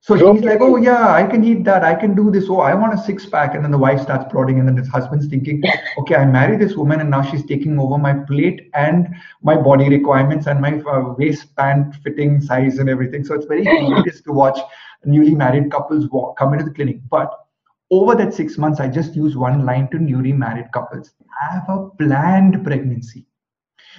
So 0.00 0.14
he's 0.16 0.44
like, 0.44 0.60
oh 0.60 0.76
yeah, 0.76 1.14
I 1.14 1.26
can 1.26 1.42
eat 1.44 1.64
that. 1.64 1.82
I 1.82 1.94
can 1.94 2.14
do 2.14 2.30
this. 2.30 2.44
Oh, 2.50 2.60
I 2.60 2.74
want 2.74 2.92
a 2.92 2.98
six 2.98 3.24
pack. 3.24 3.54
And 3.54 3.64
then 3.64 3.70
the 3.70 3.78
wife 3.78 4.02
starts 4.02 4.26
prodding, 4.30 4.58
and 4.58 4.68
then 4.68 4.76
his 4.76 4.86
husband's 4.86 5.26
thinking, 5.28 5.62
okay, 5.98 6.16
I 6.16 6.26
married 6.26 6.60
this 6.60 6.76
woman, 6.76 7.00
and 7.00 7.08
now 7.08 7.22
she's 7.22 7.46
taking 7.46 7.78
over 7.78 7.96
my 7.96 8.12
plate 8.12 8.68
and 8.74 9.08
my 9.40 9.56
body 9.56 9.88
requirements 9.88 10.46
and 10.46 10.60
my 10.60 10.78
uh, 10.80 11.14
waistband 11.16 11.96
fitting 12.04 12.42
size 12.42 12.76
and 12.80 12.90
everything. 12.90 13.24
So 13.24 13.32
it's 13.32 13.46
very 13.46 13.64
hilarious 13.64 14.20
to 14.24 14.32
watch 14.32 14.58
newly 15.06 15.34
married 15.34 15.70
couples 15.70 16.06
walk, 16.10 16.36
come 16.36 16.52
into 16.52 16.66
the 16.66 16.72
clinic. 16.72 16.98
But 17.08 17.43
over 17.90 18.14
that 18.14 18.34
six 18.34 18.58
months, 18.58 18.80
I 18.80 18.88
just 18.88 19.14
use 19.14 19.36
one 19.36 19.64
line 19.64 19.88
to 19.90 19.98
newly 19.98 20.32
married 20.32 20.72
couples. 20.72 21.12
Have 21.40 21.64
a 21.68 21.90
planned 21.98 22.64
pregnancy. 22.64 23.26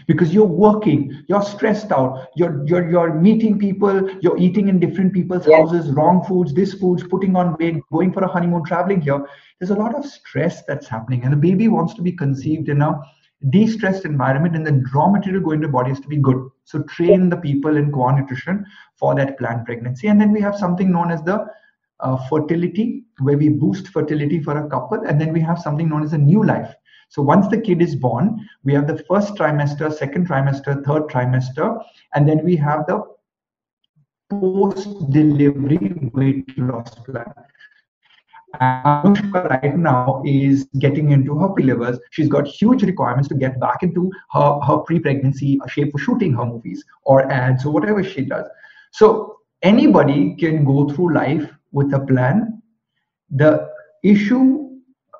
Because 0.07 0.33
you're 0.33 0.43
working 0.43 1.23
you're 1.29 1.41
stressed 1.41 1.89
out 1.93 2.27
you're 2.35 2.65
you're, 2.67 2.89
you're 2.89 3.13
meeting 3.13 3.57
people 3.57 4.09
you're 4.19 4.37
eating 4.37 4.67
in 4.67 4.77
different 4.77 5.13
people's 5.13 5.47
yes. 5.47 5.57
houses 5.57 5.89
wrong 5.93 6.21
foods 6.25 6.53
this 6.53 6.73
foods 6.73 7.01
putting 7.07 7.33
on 7.37 7.55
weight 7.57 7.81
going 7.93 8.11
for 8.11 8.21
a 8.21 8.27
honeymoon 8.27 8.65
traveling 8.65 8.99
here. 8.99 9.25
There's 9.57 9.69
a 9.69 9.75
lot 9.75 9.95
of 9.95 10.05
stress 10.05 10.63
that's 10.65 10.89
happening 10.89 11.23
and 11.23 11.31
the 11.31 11.37
baby 11.37 11.69
wants 11.69 11.93
to 11.93 12.01
be 12.01 12.11
conceived 12.11 12.67
in 12.67 12.81
a 12.81 12.99
de-stressed 13.49 14.03
environment 14.03 14.55
and 14.55 14.65
the 14.65 14.83
raw 14.93 15.07
material 15.07 15.41
going 15.41 15.61
to 15.61 15.67
the 15.67 15.71
body 15.71 15.89
has 15.89 15.99
to 16.01 16.07
be 16.07 16.17
good. 16.17 16.49
So 16.63 16.83
train 16.83 17.29
the 17.29 17.37
people 17.37 17.77
in 17.77 17.91
Qua 17.91 18.11
nutrition 18.11 18.65
for 18.97 19.15
that 19.15 19.37
planned 19.37 19.65
pregnancy. 19.65 20.07
And 20.07 20.19
then 20.19 20.31
we 20.31 20.41
have 20.41 20.57
something 20.57 20.91
known 20.91 21.11
as 21.11 21.21
the 21.23 21.47
uh, 21.99 22.17
fertility 22.27 23.03
where 23.19 23.37
we 23.37 23.49
boost 23.49 23.87
fertility 23.87 24.41
for 24.41 24.57
a 24.57 24.69
couple 24.69 25.01
and 25.07 25.19
then 25.19 25.31
we 25.31 25.39
have 25.39 25.59
something 25.59 25.89
known 25.89 26.03
as 26.03 26.13
a 26.13 26.17
new 26.17 26.43
life 26.43 26.73
so 27.09 27.21
once 27.21 27.47
the 27.47 27.57
kid 27.57 27.81
is 27.81 27.95
born 27.95 28.37
we 28.63 28.73
have 28.73 28.87
the 28.87 29.03
first 29.09 29.35
trimester 29.35 29.91
second 29.93 30.27
trimester 30.27 30.83
third 30.85 31.03
trimester 31.03 31.81
and 32.13 32.27
then 32.27 32.43
we 32.43 32.55
have 32.55 32.85
the 32.87 33.01
post 34.29 35.11
delivery 35.11 36.09
weight 36.13 36.57
loss 36.57 36.95
plan 37.05 37.33
Anushka 38.61 39.49
right 39.49 39.77
now 39.77 40.21
is 40.25 40.65
getting 40.79 41.11
into 41.11 41.37
her 41.37 41.49
pre-livers. 41.49 41.99
She's 42.11 42.29
got 42.29 42.47
huge 42.47 42.83
requirements 42.83 43.27
to 43.29 43.35
get 43.35 43.59
back 43.59 43.83
into 43.83 44.11
her, 44.31 44.59
her 44.61 44.77
pre-pregnancy 44.77 45.59
shape 45.67 45.91
for 45.91 45.97
shooting 45.97 46.33
her 46.33 46.45
movies 46.45 46.83
or 47.03 47.29
ads 47.31 47.65
or 47.65 47.73
whatever 47.73 48.03
she 48.03 48.21
does. 48.21 48.45
So 48.91 49.39
anybody 49.61 50.35
can 50.35 50.63
go 50.63 50.89
through 50.89 51.13
life 51.13 51.49
with 51.75 51.93
a 51.93 51.99
plan. 51.99 52.61
The 53.29 53.69
issue 54.03 54.69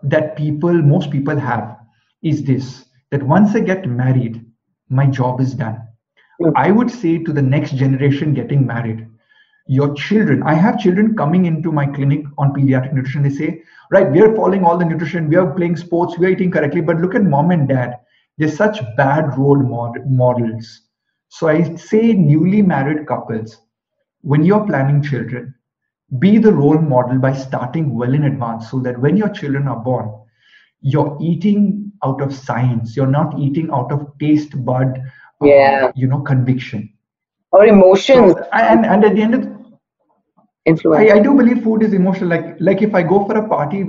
that 0.04 0.36
people, 0.38 0.74
most 0.74 1.12
people 1.12 1.38
have 1.38 1.78
is 2.24 2.44
this, 2.44 2.86
that 3.12 3.22
once 3.24 3.56
I 3.56 3.60
get 3.60 3.88
married, 3.88 4.46
my 4.90 5.06
job 5.06 5.42
is 5.42 5.54
done. 5.54 5.82
Mm. 6.42 6.54
I 6.56 6.72
would 6.72 6.90
say 6.90 7.18
to 7.20 7.34
the 7.34 7.42
next 7.42 7.76
generation 7.76 8.34
getting 8.34 8.66
married, 8.66 9.08
your 9.68 9.94
children 9.96 10.44
i 10.44 10.54
have 10.54 10.80
children 10.80 11.16
coming 11.16 11.46
into 11.46 11.72
my 11.72 11.86
clinic 11.88 12.24
on 12.38 12.54
pediatric 12.54 12.94
nutrition 12.94 13.24
they 13.24 13.30
say 13.30 13.64
right 13.92 14.12
we 14.12 14.22
are 14.22 14.36
following 14.36 14.64
all 14.64 14.78
the 14.78 14.86
nutrition 14.86 15.28
we 15.28 15.36
are 15.36 15.56
playing 15.56 15.76
sports 15.76 16.20
we 16.20 16.28
are 16.28 16.30
eating 16.30 16.52
correctly 16.52 16.82
but 16.82 16.98
look 16.98 17.16
at 17.16 17.24
mom 17.24 17.50
and 17.50 17.68
dad 17.68 17.96
they're 18.38 18.48
such 18.48 18.80
bad 18.96 19.36
role 19.40 19.58
mod- 19.58 20.06
models 20.06 20.82
so 21.30 21.48
i 21.48 21.64
say 21.76 22.14
newly 22.14 22.62
married 22.62 23.08
couples 23.08 23.58
when 24.22 24.46
you're 24.46 24.68
planning 24.68 25.02
children 25.02 25.54
be 26.20 26.38
the 26.38 26.52
role 26.52 26.78
model 26.78 27.18
by 27.18 27.34
starting 27.34 27.94
well 27.94 28.14
in 28.14 28.26
advance 28.26 28.70
so 28.70 28.80
that 28.80 29.00
when 29.00 29.18
your 29.18 29.30
children 29.30 29.68
are 29.68 29.80
born 29.80 30.10
you're 30.86 31.18
eating 31.20 31.92
out 32.04 32.22
of 32.22 32.34
science. 32.34 32.96
You're 32.96 33.08
not 33.08 33.38
eating 33.40 33.72
out 33.72 33.92
of 33.92 34.08
taste 34.20 34.64
bud 34.64 35.02
yeah. 35.42 35.88
uh, 35.88 35.92
you 35.96 36.08
know 36.08 36.20
conviction. 36.20 36.94
Or 37.52 37.66
emotions. 37.66 38.34
So, 38.34 38.48
and 38.54 38.86
and 38.86 39.04
at 39.04 39.16
the 39.16 39.22
end 39.22 39.36
of 39.36 39.48
influence. 40.66 41.12
I, 41.12 41.16
I, 41.16 41.20
do 41.20 41.34
believe 41.34 41.64
food 41.64 41.82
is 41.82 41.94
emotional. 41.94 42.30
Like 42.30 42.58
like 42.60 42.82
if 42.82 42.94
i 42.94 43.02
go 43.02 43.26
for 43.26 43.38
a 43.38 43.48
party 43.48 43.84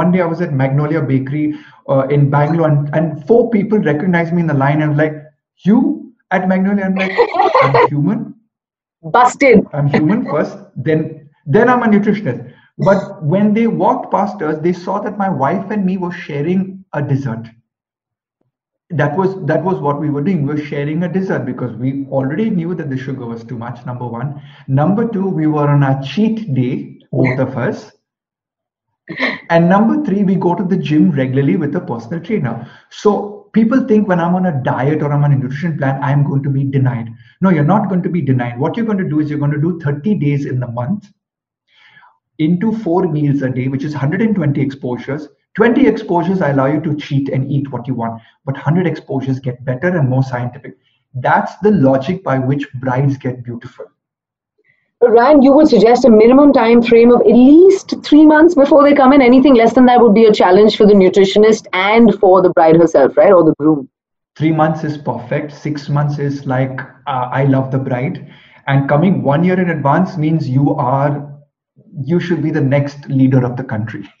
one 0.00 0.12
day 0.12 0.20
i 0.20 0.26
was 0.26 0.40
at 0.40 0.52
magnolia 0.52 1.02
bakery 1.02 1.54
uh, 1.88 2.06
in 2.10 2.30
bangalore 2.30 2.68
and, 2.68 2.94
and 2.94 3.26
four 3.26 3.50
people 3.50 3.78
recognized 3.78 4.32
me 4.32 4.40
in 4.40 4.46
the 4.46 4.54
line. 4.54 4.82
And 4.82 4.96
like 4.96 5.14
you 5.64 6.14
at 6.30 6.48
magnolia? 6.48 6.84
I'm 6.84 6.94
like 6.94 7.12
i'm 7.62 7.88
human. 7.94 8.34
Busted. 9.02 9.66
I'm 9.72 9.88
human 9.88 10.24
first 10.30 10.58
then 10.76 11.25
then 11.46 11.68
i'm 11.68 11.82
a 11.82 11.86
nutritionist. 11.86 12.52
But 12.78 13.24
when 13.24 13.54
they 13.54 13.66
walked 13.66 14.10
past 14.10 14.42
us 14.42 14.58
they 14.62 14.72
saw 14.72 14.98
that 15.00 15.16
my 15.16 15.30
wife 15.30 15.70
and 15.70 15.86
me 15.86 15.96
were 15.96 16.12
sharing 16.12 16.84
a 16.92 17.02
dessert. 17.02 17.48
That 18.90 19.16
was 19.16 19.34
that 19.46 19.64
was 19.64 19.80
what 19.80 20.00
we 20.00 20.10
were 20.10 20.22
doing. 20.22 20.46
We 20.46 20.54
were 20.54 20.64
sharing 20.64 21.02
a 21.02 21.12
dessert 21.12 21.44
because 21.44 21.74
we 21.76 22.06
already 22.10 22.50
knew 22.50 22.74
that 22.74 22.90
the 22.90 22.96
sugar 22.96 23.26
was 23.26 23.44
too 23.44 23.58
much 23.58 23.84
number 23.86 24.06
one. 24.06 24.42
Number 24.68 25.08
two 25.08 25.28
we 25.28 25.46
were 25.46 25.68
on 25.68 25.82
a 25.82 26.00
cheat 26.04 26.54
day 26.54 27.00
both 27.10 27.38
of 27.38 27.56
us. 27.56 27.92
And 29.50 29.68
number 29.68 30.04
three 30.04 30.22
we 30.24 30.34
go 30.34 30.54
to 30.54 30.64
the 30.64 30.76
gym 30.76 31.10
regularly 31.12 31.56
with 31.56 31.74
a 31.76 31.80
personal 31.80 32.20
trainer. 32.20 32.70
So 32.90 33.50
people 33.52 33.86
think 33.88 34.06
when 34.06 34.20
i'm 34.20 34.34
on 34.34 34.46
a 34.46 34.62
diet 34.62 35.02
or 35.02 35.12
i'm 35.12 35.24
on 35.24 35.32
a 35.32 35.36
nutrition 35.36 35.78
plan 35.78 36.02
i'm 36.02 36.22
going 36.24 36.42
to 36.42 36.50
be 36.50 36.64
denied. 36.64 37.08
No 37.40 37.50
you're 37.50 37.64
not 37.64 37.88
going 37.88 38.02
to 38.02 38.10
be 38.10 38.20
denied. 38.20 38.58
What 38.58 38.76
you're 38.76 38.86
going 38.86 38.98
to 38.98 39.08
do 39.08 39.20
is 39.20 39.30
you're 39.30 39.38
going 39.38 39.52
to 39.52 39.60
do 39.60 39.80
30 39.80 40.14
days 40.16 40.46
in 40.46 40.60
the 40.60 40.68
month 40.68 41.08
into 42.38 42.72
four 42.78 43.08
meals 43.08 43.42
a 43.42 43.50
day 43.50 43.68
which 43.68 43.84
is 43.84 43.92
120 43.92 44.60
exposures 44.60 45.28
20 45.56 45.86
exposures 45.86 46.42
I 46.42 46.50
allow 46.50 46.66
you 46.66 46.80
to 46.82 46.94
cheat 46.94 47.30
and 47.30 47.50
eat 47.50 47.72
what 47.72 47.88
you 47.88 47.94
want, 47.94 48.20
but 48.44 48.54
100 48.56 48.86
exposures 48.86 49.40
get 49.40 49.64
better 49.64 49.88
and 49.88 50.06
more 50.06 50.22
scientific. 50.22 50.76
That's 51.14 51.56
the 51.62 51.70
logic 51.70 52.22
by 52.22 52.38
which 52.38 52.70
brides 52.74 53.16
get 53.16 53.42
beautiful. 53.42 53.86
Ryan, 55.00 55.40
you 55.40 55.52
would 55.52 55.68
suggest 55.68 56.04
a 56.04 56.10
minimum 56.10 56.52
time 56.52 56.82
frame 56.82 57.10
of 57.10 57.20
at 57.22 57.26
least 57.28 57.94
three 58.02 58.26
months 58.26 58.54
before 58.54 58.82
they 58.82 58.94
come 58.94 59.14
in. 59.14 59.22
Anything 59.22 59.54
less 59.54 59.72
than 59.72 59.86
that 59.86 60.00
would 60.00 60.14
be 60.14 60.26
a 60.26 60.32
challenge 60.32 60.76
for 60.76 60.86
the 60.86 60.92
nutritionist 60.92 61.66
and 61.72 62.14
for 62.20 62.42
the 62.42 62.50
bride 62.50 62.76
herself, 62.76 63.16
right? 63.16 63.32
Or 63.32 63.42
the 63.42 63.54
groom. 63.58 63.88
Three 64.36 64.52
months 64.52 64.84
is 64.84 64.98
perfect. 64.98 65.52
Six 65.52 65.88
months 65.88 66.18
is 66.18 66.44
like, 66.44 66.80
uh, 67.06 67.28
I 67.32 67.44
love 67.44 67.70
the 67.70 67.78
bride. 67.78 68.30
And 68.66 68.88
coming 68.88 69.22
one 69.22 69.42
year 69.42 69.58
in 69.58 69.70
advance 69.70 70.18
means 70.18 70.48
you 70.48 70.74
are, 70.74 71.35
you 72.04 72.20
should 72.20 72.42
be 72.42 72.50
the 72.50 72.60
next 72.60 73.08
leader 73.08 73.44
of 73.44 73.56
the 73.56 73.64
country. 73.64 74.08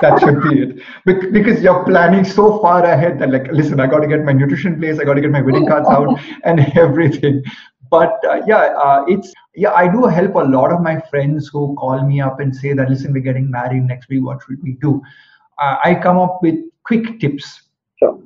that 0.00 0.20
should 0.20 0.42
be 0.42 0.62
it 0.62 1.32
because 1.32 1.62
you're 1.62 1.84
planning 1.84 2.24
so 2.24 2.58
far 2.60 2.84
ahead 2.84 3.18
that 3.18 3.30
like 3.30 3.50
listen 3.52 3.80
i 3.80 3.86
got 3.86 4.00
to 4.00 4.06
get 4.06 4.24
my 4.24 4.32
nutrition 4.32 4.78
place 4.78 4.98
i 4.98 5.04
got 5.04 5.14
to 5.14 5.20
get 5.20 5.30
my 5.30 5.40
wedding 5.40 5.66
cards 5.66 5.88
out 5.88 6.20
and 6.44 6.60
everything 6.76 7.42
but 7.90 8.12
uh, 8.28 8.40
yeah 8.46 8.74
uh, 8.84 9.04
it's 9.08 9.32
yeah 9.54 9.72
i 9.72 9.88
do 9.88 10.04
help 10.04 10.34
a 10.34 10.46
lot 10.56 10.72
of 10.72 10.80
my 10.80 11.00
friends 11.10 11.48
who 11.48 11.74
call 11.76 12.04
me 12.06 12.20
up 12.20 12.40
and 12.40 12.54
say 12.54 12.72
that 12.72 12.88
listen 12.88 13.12
we're 13.12 13.28
getting 13.30 13.50
married 13.50 13.82
next 13.82 14.08
week 14.08 14.24
what 14.24 14.40
should 14.46 14.62
we 14.62 14.72
do 14.80 15.02
uh, 15.62 15.76
i 15.84 15.94
come 15.94 16.18
up 16.18 16.38
with 16.42 16.56
quick 16.84 17.18
tips 17.20 17.62
sure. 17.98 18.20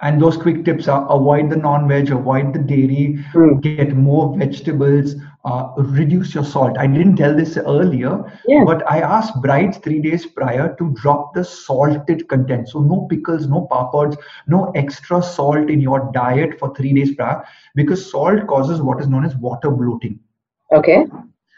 and 0.00 0.20
those 0.20 0.36
quick 0.36 0.64
tips 0.64 0.88
are 0.88 1.06
avoid 1.10 1.50
the 1.50 1.56
non-veg 1.56 2.10
avoid 2.10 2.52
the 2.52 2.58
dairy 2.58 3.18
mm. 3.32 3.60
get 3.60 3.94
more 3.94 4.36
vegetables 4.38 5.14
uh, 5.44 5.68
reduce 5.76 6.34
your 6.34 6.44
salt. 6.44 6.78
I 6.78 6.86
didn't 6.86 7.16
tell 7.16 7.36
this 7.36 7.56
earlier, 7.56 8.24
yeah. 8.46 8.64
but 8.64 8.90
I 8.90 9.00
asked 9.00 9.40
brides 9.42 9.76
three 9.78 10.00
days 10.00 10.24
prior 10.24 10.74
to 10.78 10.94
drop 10.94 11.34
the 11.34 11.44
salted 11.44 12.26
content. 12.28 12.70
So 12.70 12.80
no 12.80 13.06
pickles, 13.10 13.46
no 13.46 13.68
papads, 13.70 14.16
no 14.46 14.70
extra 14.74 15.22
salt 15.22 15.68
in 15.68 15.80
your 15.80 16.10
diet 16.14 16.58
for 16.58 16.74
three 16.74 16.94
days 16.94 17.14
prior, 17.14 17.44
because 17.74 18.10
salt 18.10 18.46
causes 18.46 18.80
what 18.80 19.00
is 19.00 19.08
known 19.08 19.24
as 19.24 19.36
water 19.36 19.70
bloating. 19.70 20.18
Okay. 20.72 21.06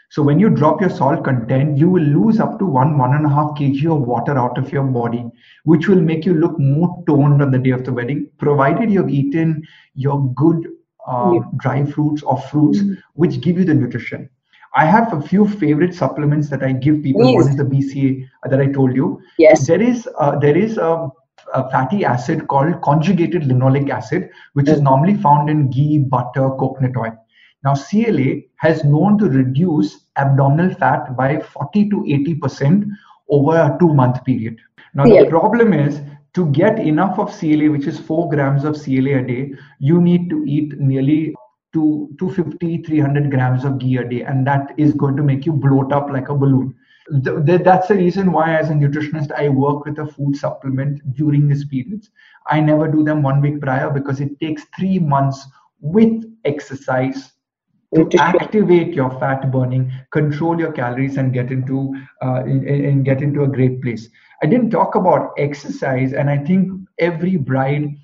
So 0.09 0.23
when 0.23 0.39
you 0.39 0.49
drop 0.49 0.79
your 0.79 0.89
salt 0.89 1.25
content, 1.25 1.77
you 1.77 1.89
will 1.89 2.03
lose 2.03 2.39
up 2.39 2.59
to 2.59 2.65
one, 2.65 2.97
one 2.97 3.13
and 3.13 3.25
a 3.25 3.29
half 3.29 3.57
kg 3.57 3.93
of 3.93 4.07
water 4.07 4.37
out 4.37 4.57
of 4.57 4.71
your 4.71 4.83
body, 4.83 5.25
which 5.65 5.89
will 5.89 6.01
make 6.01 6.25
you 6.25 6.33
look 6.33 6.57
more 6.57 7.03
toned 7.07 7.41
on 7.41 7.51
the 7.51 7.57
day 7.57 7.71
of 7.71 7.83
the 7.83 7.91
wedding, 7.91 8.29
provided 8.37 8.89
you've 8.89 9.09
eaten 9.09 9.67
your 9.95 10.33
good 10.33 10.65
uh, 11.07 11.31
yeah. 11.33 11.41
dry 11.57 11.85
fruits 11.85 12.21
or 12.23 12.37
fruits 12.37 12.79
mm-hmm. 12.79 12.93
which 13.13 13.41
give 13.41 13.57
you 13.57 13.65
the 13.65 13.73
nutrition. 13.73 14.29
I 14.75 14.85
have 14.85 15.11
a 15.13 15.21
few 15.21 15.47
favorite 15.47 15.95
supplements 15.95 16.49
that 16.49 16.63
I 16.63 16.71
give 16.71 17.01
people. 17.01 17.21
Please. 17.21 17.35
One 17.35 17.49
is 17.49 17.55
the 17.55 17.63
BCA 17.63 18.27
that 18.49 18.59
I 18.59 18.67
told 18.67 18.95
you. 18.95 19.21
Yes. 19.39 19.65
There 19.65 19.81
is 19.81 20.07
uh, 20.19 20.37
there 20.37 20.57
is 20.57 20.77
a, 20.77 21.09
a, 21.53 21.71
fatty 21.71 22.05
acid 22.05 22.47
called 22.47 22.81
conjugated 22.81 23.43
linoleic 23.43 23.89
acid, 23.89 24.29
which 24.53 24.65
mm-hmm. 24.65 24.73
is 24.73 24.81
mm. 24.81 24.83
normally 24.83 25.15
found 25.15 25.49
in 25.49 25.71
ghee, 25.71 25.99
butter, 25.99 26.49
coconut 26.59 26.95
oil. 26.97 27.17
Now, 27.63 27.73
CLA 27.73 28.41
has 28.57 28.83
known 28.83 29.17
to 29.17 29.25
reduce 29.25 30.05
abdominal 30.15 30.75
fat 30.75 31.17
by 31.17 31.39
40 31.39 31.89
to 31.89 32.05
80 32.07 32.35
percent 32.35 32.85
over 33.29 33.55
a 33.55 33.77
two 33.79 33.93
month 33.93 34.23
period. 34.25 34.59
Now, 34.93 35.05
CLA. 35.05 35.23
the 35.23 35.29
problem 35.29 35.73
is 35.73 36.01
to 36.37 36.45
get 36.51 36.77
enough 36.77 37.17
of 37.17 37.31
CLA, 37.31 37.71
which 37.71 37.87
is 37.87 37.99
4 37.99 38.29
grams 38.29 38.63
of 38.63 38.79
CLA 38.79 39.17
a 39.17 39.23
day, 39.23 39.53
you 39.79 39.99
need 39.99 40.29
to 40.29 40.45
eat 40.45 40.77
nearly 40.79 41.33
to 41.73 42.15
250, 42.19 42.83
300 42.83 43.31
grams 43.31 43.65
of 43.65 43.79
ghee 43.79 43.97
a 43.97 44.07
day. 44.07 44.21
And 44.21 44.45
that 44.45 44.71
is 44.77 44.93
going 44.93 45.15
to 45.17 45.23
make 45.23 45.47
you 45.47 45.53
bloat 45.53 45.91
up 45.91 46.11
like 46.11 46.29
a 46.29 46.35
balloon. 46.35 46.75
That's 47.09 47.87
the 47.87 47.95
reason 47.95 48.31
why, 48.31 48.55
as 48.55 48.69
a 48.69 48.73
nutritionist, 48.73 49.31
I 49.31 49.49
work 49.49 49.85
with 49.85 49.97
a 49.97 50.05
food 50.05 50.35
supplement 50.35 51.01
during 51.15 51.47
these 51.47 51.65
periods. 51.65 52.11
I 52.45 52.59
never 52.59 52.87
do 52.87 53.03
them 53.03 53.23
one 53.23 53.41
week 53.41 53.59
prior 53.59 53.89
because 53.89 54.21
it 54.21 54.39
takes 54.39 54.63
three 54.77 54.99
months 54.99 55.43
with 55.79 56.23
exercise 56.45 57.31
to 57.95 58.17
activate 58.19 58.93
your 58.93 59.09
fat 59.19 59.49
burning, 59.51 59.91
control 60.11 60.59
your 60.59 60.71
calories, 60.71 61.17
and 61.17 61.33
get 61.33 61.51
into 61.51 61.95
uh, 62.21 62.43
and 62.43 63.05
get 63.05 63.21
into 63.21 63.43
a 63.43 63.47
great 63.47 63.81
place. 63.81 64.09
I 64.43 64.45
didn't 64.45 64.71
talk 64.71 64.95
about 64.95 65.31
exercise, 65.37 66.13
and 66.13 66.29
I 66.29 66.37
think 66.37 66.71
every 66.99 67.37
bride 67.37 67.95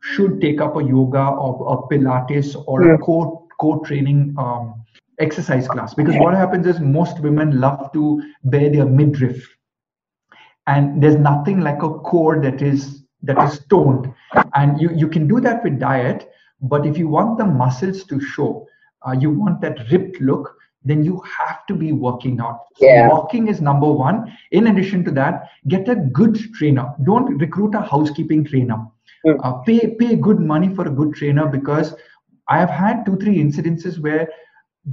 should 0.00 0.40
take 0.40 0.60
up 0.60 0.76
a 0.76 0.84
yoga 0.84 1.28
or 1.28 1.74
a 1.74 1.94
Pilates 1.94 2.56
or 2.66 2.84
yeah. 2.84 2.94
a 2.94 2.98
core 2.98 3.46
core 3.60 3.84
training 3.84 4.34
um, 4.38 4.84
exercise 5.18 5.68
class 5.68 5.94
because 5.94 6.16
what 6.16 6.34
happens 6.34 6.66
is 6.66 6.80
most 6.80 7.20
women 7.20 7.60
love 7.60 7.92
to 7.92 8.22
bear 8.44 8.70
their 8.70 8.86
midriff, 8.86 9.44
and 10.68 11.02
there's 11.02 11.16
nothing 11.16 11.60
like 11.60 11.82
a 11.82 11.90
core 11.90 12.40
that 12.40 12.62
is 12.62 13.02
that 13.22 13.42
is 13.42 13.60
toned, 13.68 14.12
and 14.54 14.80
you 14.80 14.90
you 14.94 15.08
can 15.08 15.26
do 15.26 15.40
that 15.40 15.64
with 15.64 15.80
diet. 15.80 16.28
But 16.60 16.86
if 16.86 16.96
you 16.96 17.08
want 17.08 17.38
the 17.38 17.44
muscles 17.44 18.04
to 18.04 18.20
show, 18.20 18.68
uh, 19.06 19.12
you 19.12 19.30
want 19.30 19.60
that 19.60 19.90
ripped 19.90 20.20
look, 20.20 20.56
then 20.84 21.04
you 21.04 21.22
have 21.38 21.66
to 21.66 21.74
be 21.74 21.92
working 21.92 22.40
out. 22.40 22.60
So 22.76 22.86
yeah. 22.86 23.08
walking 23.08 23.48
is 23.48 23.60
number 23.60 23.90
one. 23.90 24.36
In 24.50 24.66
addition 24.66 25.04
to 25.04 25.10
that, 25.12 25.50
get 25.68 25.88
a 25.88 25.94
good 25.94 26.38
trainer. 26.54 26.92
Don't 27.04 27.38
recruit 27.38 27.74
a 27.74 27.80
housekeeping 27.80 28.44
trainer. 28.44 28.86
Mm. 29.26 29.38
Uh, 29.44 29.52
pay 29.62 29.94
pay 29.98 30.16
good 30.16 30.40
money 30.40 30.74
for 30.74 30.88
a 30.88 30.90
good 30.90 31.14
trainer 31.14 31.46
because 31.46 31.94
I 32.48 32.58
have 32.58 32.70
had 32.70 33.06
two 33.06 33.16
three 33.16 33.36
incidences 33.38 34.00
where 34.00 34.28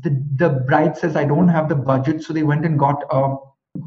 the 0.02 0.24
the 0.36 0.50
bride 0.68 0.96
says 0.96 1.16
I 1.16 1.26
don't 1.26 1.48
have 1.48 1.68
the 1.68 1.76
budget, 1.76 2.24
so 2.24 2.34
they 2.34 2.44
went 2.44 2.66
and 2.66 2.78
got 2.78 3.04
a 3.10 3.36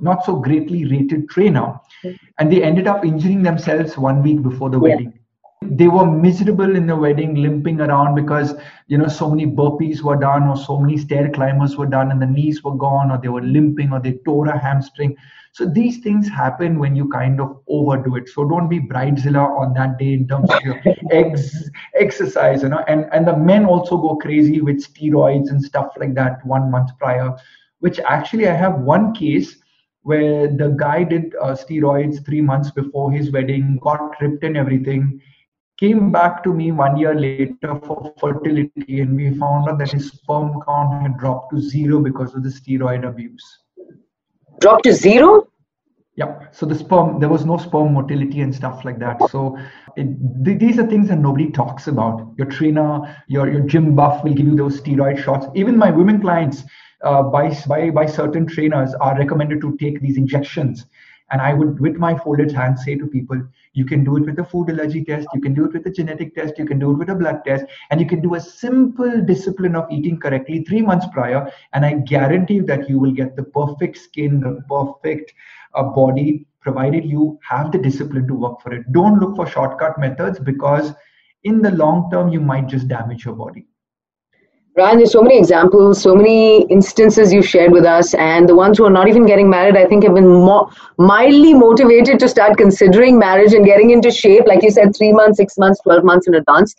not 0.00 0.24
so 0.24 0.36
greatly 0.36 0.84
rated 0.84 1.28
trainer, 1.28 1.78
mm. 2.04 2.18
and 2.38 2.52
they 2.52 2.62
ended 2.62 2.88
up 2.88 3.04
injuring 3.04 3.42
themselves 3.42 3.96
one 3.96 4.22
week 4.22 4.42
before 4.42 4.70
the 4.70 4.78
yeah. 4.78 4.82
wedding 4.82 5.21
they 5.70 5.88
were 5.88 6.06
miserable 6.06 6.76
in 6.76 6.86
the 6.86 6.96
wedding 6.96 7.34
limping 7.34 7.80
around 7.80 8.14
because 8.14 8.54
you 8.86 8.98
know 8.98 9.08
so 9.08 9.28
many 9.28 9.46
burpees 9.46 10.02
were 10.02 10.16
done 10.16 10.44
or 10.44 10.56
so 10.56 10.78
many 10.78 10.96
stair 10.96 11.30
climbers 11.30 11.76
were 11.76 11.86
done 11.86 12.10
and 12.10 12.20
the 12.20 12.26
knees 12.26 12.62
were 12.62 12.74
gone 12.74 13.10
or 13.10 13.18
they 13.18 13.28
were 13.28 13.42
limping 13.42 13.92
or 13.92 14.00
they 14.00 14.12
tore 14.24 14.48
a 14.48 14.58
hamstring. 14.58 15.16
So 15.52 15.66
these 15.66 15.98
things 15.98 16.28
happen 16.28 16.78
when 16.78 16.96
you 16.96 17.08
kind 17.10 17.38
of 17.40 17.60
overdo 17.68 18.16
it. 18.16 18.28
So 18.28 18.48
don't 18.48 18.68
be 18.68 18.80
bridezilla 18.80 19.46
on 19.58 19.74
that 19.74 19.98
day 19.98 20.14
in 20.14 20.26
terms 20.26 20.50
of 20.50 20.62
your 20.62 20.80
ex- 21.10 21.70
exercise 21.94 22.62
you 22.62 22.70
know. 22.70 22.84
And 22.88 23.06
and 23.12 23.26
the 23.26 23.36
men 23.36 23.64
also 23.64 23.96
go 23.96 24.16
crazy 24.16 24.60
with 24.60 24.82
steroids 24.82 25.50
and 25.50 25.62
stuff 25.62 25.92
like 25.98 26.14
that 26.14 26.44
one 26.46 26.70
month 26.70 26.90
prior 26.98 27.36
which 27.82 27.98
actually 28.16 28.48
i 28.48 28.54
have 28.54 28.80
one 28.80 29.12
case 29.12 29.56
where 30.02 30.48
the 30.48 30.68
guy 30.78 31.04
did 31.04 31.34
uh, 31.40 31.54
steroids 31.62 32.24
three 32.24 32.40
months 32.40 32.70
before 32.70 33.12
his 33.12 33.30
wedding 33.30 33.78
got 33.82 34.20
ripped 34.20 34.42
and 34.44 34.56
everything 34.56 35.20
came 35.82 36.12
back 36.12 36.44
to 36.44 36.54
me 36.54 36.70
one 36.70 36.96
year 36.96 37.12
later 37.12 37.74
for 37.86 38.14
fertility, 38.20 39.00
and 39.00 39.16
we 39.16 39.36
found 39.36 39.68
out 39.68 39.78
that 39.78 39.90
his 39.90 40.10
sperm 40.12 40.60
count 40.64 41.02
had 41.02 41.18
dropped 41.18 41.52
to 41.52 41.60
zero 41.60 41.98
because 42.00 42.34
of 42.36 42.44
the 42.44 42.48
steroid 42.48 43.08
abuse. 43.08 43.46
Dropped 44.60 44.84
to 44.84 44.92
zero? 44.92 45.48
Yeah. 46.14 46.46
So 46.52 46.66
the 46.66 46.76
sperm, 46.76 47.18
there 47.18 47.28
was 47.28 47.44
no 47.44 47.56
sperm 47.56 47.94
motility 47.94 48.42
and 48.42 48.54
stuff 48.54 48.84
like 48.84 49.00
that. 49.00 49.28
So 49.30 49.58
it, 49.96 50.06
th- 50.44 50.60
these 50.60 50.78
are 50.78 50.86
things 50.86 51.08
that 51.08 51.18
nobody 51.18 51.50
talks 51.50 51.88
about. 51.88 52.32
Your 52.38 52.46
trainer, 52.46 53.16
your 53.26 53.50
your 53.50 53.62
gym 53.62 53.96
buff 53.96 54.22
will 54.22 54.34
give 54.34 54.46
you 54.46 54.54
those 54.54 54.80
steroid 54.80 55.22
shots. 55.24 55.46
Even 55.54 55.76
my 55.76 55.90
women 55.90 56.20
clients, 56.20 56.62
uh, 57.02 57.22
by 57.22 57.44
by 57.66 57.90
by 57.90 58.06
certain 58.06 58.46
trainers, 58.46 58.94
are 59.00 59.18
recommended 59.18 59.60
to 59.62 59.76
take 59.78 60.00
these 60.00 60.16
injections 60.16 60.86
And 61.32 61.40
I 61.40 61.54
would, 61.54 61.80
with 61.80 61.96
my 61.96 62.16
folded 62.16 62.52
hands, 62.52 62.84
say 62.84 62.94
to 62.96 63.06
people, 63.06 63.42
you 63.72 63.84
can 63.84 64.04
do 64.04 64.16
it 64.18 64.26
with 64.26 64.38
a 64.38 64.44
food 64.44 64.70
allergy 64.70 65.02
test, 65.02 65.26
you 65.32 65.40
can 65.40 65.54
do 65.54 65.64
it 65.64 65.72
with 65.72 65.86
a 65.86 65.90
genetic 65.90 66.34
test, 66.34 66.58
you 66.58 66.66
can 66.66 66.78
do 66.78 66.90
it 66.90 66.98
with 66.98 67.08
a 67.08 67.14
blood 67.14 67.40
test, 67.44 67.64
and 67.90 68.00
you 68.00 68.06
can 68.06 68.20
do 68.20 68.34
a 68.34 68.40
simple 68.40 69.20
discipline 69.22 69.74
of 69.74 69.90
eating 69.90 70.20
correctly 70.20 70.62
three 70.64 70.82
months 70.82 71.06
prior. 71.12 71.50
And 71.72 71.84
I 71.84 71.94
guarantee 71.94 72.60
that 72.60 72.88
you 72.88 72.98
will 72.98 73.12
get 73.12 73.34
the 73.34 73.44
perfect 73.44 73.96
skin, 73.96 74.40
the 74.40 74.62
perfect 74.68 75.32
uh, 75.74 75.84
body, 75.84 76.46
provided 76.60 77.04
you 77.04 77.38
have 77.48 77.72
the 77.72 77.78
discipline 77.78 78.28
to 78.28 78.34
work 78.34 78.60
for 78.60 78.72
it. 78.72 78.92
Don't 78.92 79.18
look 79.18 79.34
for 79.34 79.46
shortcut 79.46 79.98
methods 79.98 80.38
because 80.38 80.92
in 81.44 81.60
the 81.60 81.72
long 81.72 82.10
term, 82.10 82.28
you 82.28 82.40
might 82.40 82.68
just 82.68 82.88
damage 82.88 83.24
your 83.24 83.34
body. 83.34 83.66
Ryan, 84.74 84.96
there's 84.96 85.12
so 85.12 85.20
many 85.20 85.38
examples, 85.38 86.00
so 86.00 86.14
many 86.14 86.62
instances 86.62 87.30
you've 87.30 87.46
shared 87.46 87.72
with 87.72 87.84
us, 87.84 88.14
and 88.14 88.48
the 88.48 88.54
ones 88.54 88.78
who 88.78 88.86
are 88.86 88.90
not 88.90 89.06
even 89.06 89.26
getting 89.26 89.50
married, 89.50 89.76
I 89.76 89.84
think, 89.84 90.02
have 90.04 90.14
been 90.14 90.26
more 90.26 90.70
mildly 90.96 91.52
motivated 91.52 92.18
to 92.20 92.28
start 92.28 92.56
considering 92.56 93.18
marriage 93.18 93.52
and 93.52 93.66
getting 93.66 93.90
into 93.90 94.10
shape. 94.10 94.46
Like 94.46 94.62
you 94.62 94.70
said, 94.70 94.96
three 94.96 95.12
months, 95.12 95.36
six 95.36 95.58
months, 95.58 95.80
twelve 95.82 96.04
months 96.04 96.26
in 96.26 96.34
advance. 96.34 96.74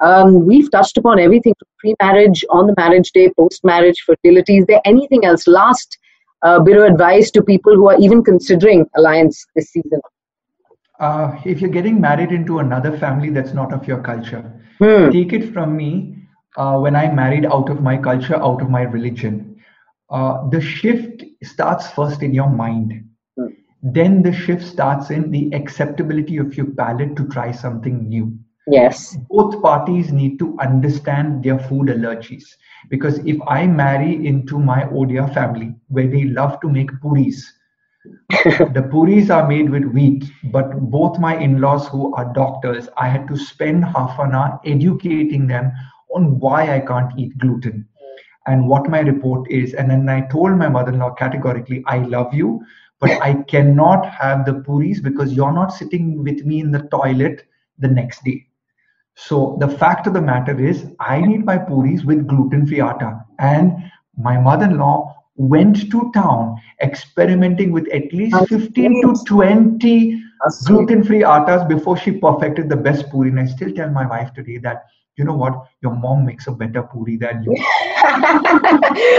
Um, 0.00 0.44
we've 0.44 0.68
touched 0.72 0.98
upon 0.98 1.20
everything 1.20 1.54
pre-marriage, 1.78 2.44
on 2.50 2.66
the 2.66 2.74
marriage 2.76 3.12
day, 3.12 3.30
post-marriage, 3.38 4.02
fertility. 4.04 4.58
Is 4.58 4.66
there 4.66 4.80
anything 4.84 5.24
else? 5.24 5.46
Last 5.46 5.98
uh, 6.42 6.58
bit 6.58 6.76
of 6.76 6.82
advice 6.82 7.30
to 7.30 7.42
people 7.44 7.76
who 7.76 7.88
are 7.88 7.98
even 8.00 8.24
considering 8.24 8.90
alliance 8.96 9.46
this 9.54 9.70
season. 9.70 10.00
Uh, 10.98 11.36
if 11.44 11.60
you're 11.60 11.70
getting 11.70 12.00
married 12.00 12.32
into 12.32 12.58
another 12.58 12.98
family 12.98 13.30
that's 13.30 13.54
not 13.54 13.72
of 13.72 13.86
your 13.86 14.02
culture, 14.02 14.52
hmm. 14.78 15.10
take 15.10 15.32
it 15.32 15.52
from 15.52 15.76
me 15.76 16.25
uh, 16.56 16.78
when 16.78 16.96
I 16.96 17.12
married 17.12 17.46
out 17.46 17.68
of 17.68 17.82
my 17.82 17.96
culture, 17.96 18.36
out 18.36 18.62
of 18.62 18.70
my 18.70 18.82
religion. 18.82 19.56
Uh, 20.10 20.48
the 20.50 20.60
shift 20.60 21.24
starts 21.42 21.90
first 21.90 22.22
in 22.22 22.32
your 22.32 22.48
mind. 22.48 23.04
Mm. 23.38 23.56
Then 23.82 24.22
the 24.22 24.32
shift 24.32 24.64
starts 24.64 25.10
in 25.10 25.30
the 25.30 25.52
acceptability 25.52 26.38
of 26.38 26.56
your 26.56 26.66
palate 26.66 27.16
to 27.16 27.28
try 27.28 27.52
something 27.52 28.08
new. 28.08 28.38
Yes. 28.68 29.16
Both 29.30 29.62
parties 29.62 30.12
need 30.12 30.38
to 30.40 30.56
understand 30.58 31.44
their 31.44 31.58
food 31.58 31.88
allergies. 31.88 32.44
Because 32.88 33.18
if 33.18 33.36
I 33.46 33.66
marry 33.66 34.26
into 34.26 34.58
my 34.58 34.84
Odia 34.84 35.32
family, 35.32 35.74
where 35.88 36.08
they 36.08 36.24
love 36.24 36.60
to 36.60 36.68
make 36.68 36.90
puris, 37.00 37.52
the 38.44 38.88
puris 38.90 39.30
are 39.30 39.48
made 39.48 39.70
with 39.70 39.84
wheat, 39.84 40.24
but 40.52 40.78
both 40.90 41.18
my 41.18 41.36
in 41.36 41.60
laws, 41.60 41.88
who 41.88 42.14
are 42.14 42.32
doctors, 42.32 42.88
I 42.96 43.08
had 43.08 43.26
to 43.28 43.36
spend 43.36 43.84
half 43.84 44.18
an 44.18 44.34
hour 44.34 44.60
educating 44.64 45.46
them 45.46 45.72
on 46.14 46.38
why 46.38 46.74
I 46.74 46.80
can't 46.80 47.12
eat 47.18 47.36
gluten 47.38 47.86
and 48.46 48.68
what 48.68 48.88
my 48.88 49.00
report 49.00 49.50
is. 49.50 49.74
And 49.74 49.90
then 49.90 50.08
I 50.08 50.22
told 50.22 50.56
my 50.56 50.68
mother 50.68 50.92
in 50.92 50.98
law 50.98 51.10
categorically, 51.10 51.82
I 51.86 51.98
love 51.98 52.32
you, 52.32 52.64
but 53.00 53.10
I 53.22 53.34
cannot 53.48 54.08
have 54.08 54.46
the 54.46 54.54
puris 54.54 55.00
because 55.00 55.32
you're 55.32 55.52
not 55.52 55.72
sitting 55.72 56.22
with 56.22 56.44
me 56.44 56.60
in 56.60 56.70
the 56.70 56.82
toilet 56.90 57.46
the 57.78 57.88
next 57.88 58.24
day. 58.24 58.46
So 59.16 59.56
the 59.60 59.68
fact 59.68 60.06
of 60.06 60.12
the 60.12 60.20
matter 60.20 60.58
is, 60.58 60.86
I 61.00 61.20
need 61.20 61.44
my 61.44 61.58
puris 61.58 62.04
with 62.04 62.26
gluten 62.26 62.66
free 62.66 62.80
atta. 62.80 63.24
And 63.38 63.90
my 64.16 64.38
mother 64.38 64.66
in 64.66 64.78
law 64.78 65.14
went 65.36 65.90
to 65.90 66.10
town 66.14 66.56
experimenting 66.82 67.72
with 67.72 67.86
at 67.92 68.12
least 68.12 68.36
15 68.48 69.02
to 69.02 69.24
20 69.24 70.22
gluten 70.66 71.02
free 71.04 71.24
attas 71.24 71.64
before 71.64 71.96
she 71.96 72.12
perfected 72.12 72.68
the 72.68 72.76
best 72.76 73.10
puri. 73.10 73.30
And 73.30 73.40
I 73.40 73.46
still 73.46 73.72
tell 73.72 73.90
my 73.90 74.06
wife 74.06 74.32
today 74.34 74.58
that 74.58 74.84
you 75.16 75.24
know 75.24 75.34
what, 75.34 75.54
your 75.82 75.94
mom 75.94 76.26
makes 76.26 76.46
a 76.46 76.52
better 76.52 76.82
puri 76.82 77.16
than 77.16 77.42
you. 77.42 77.52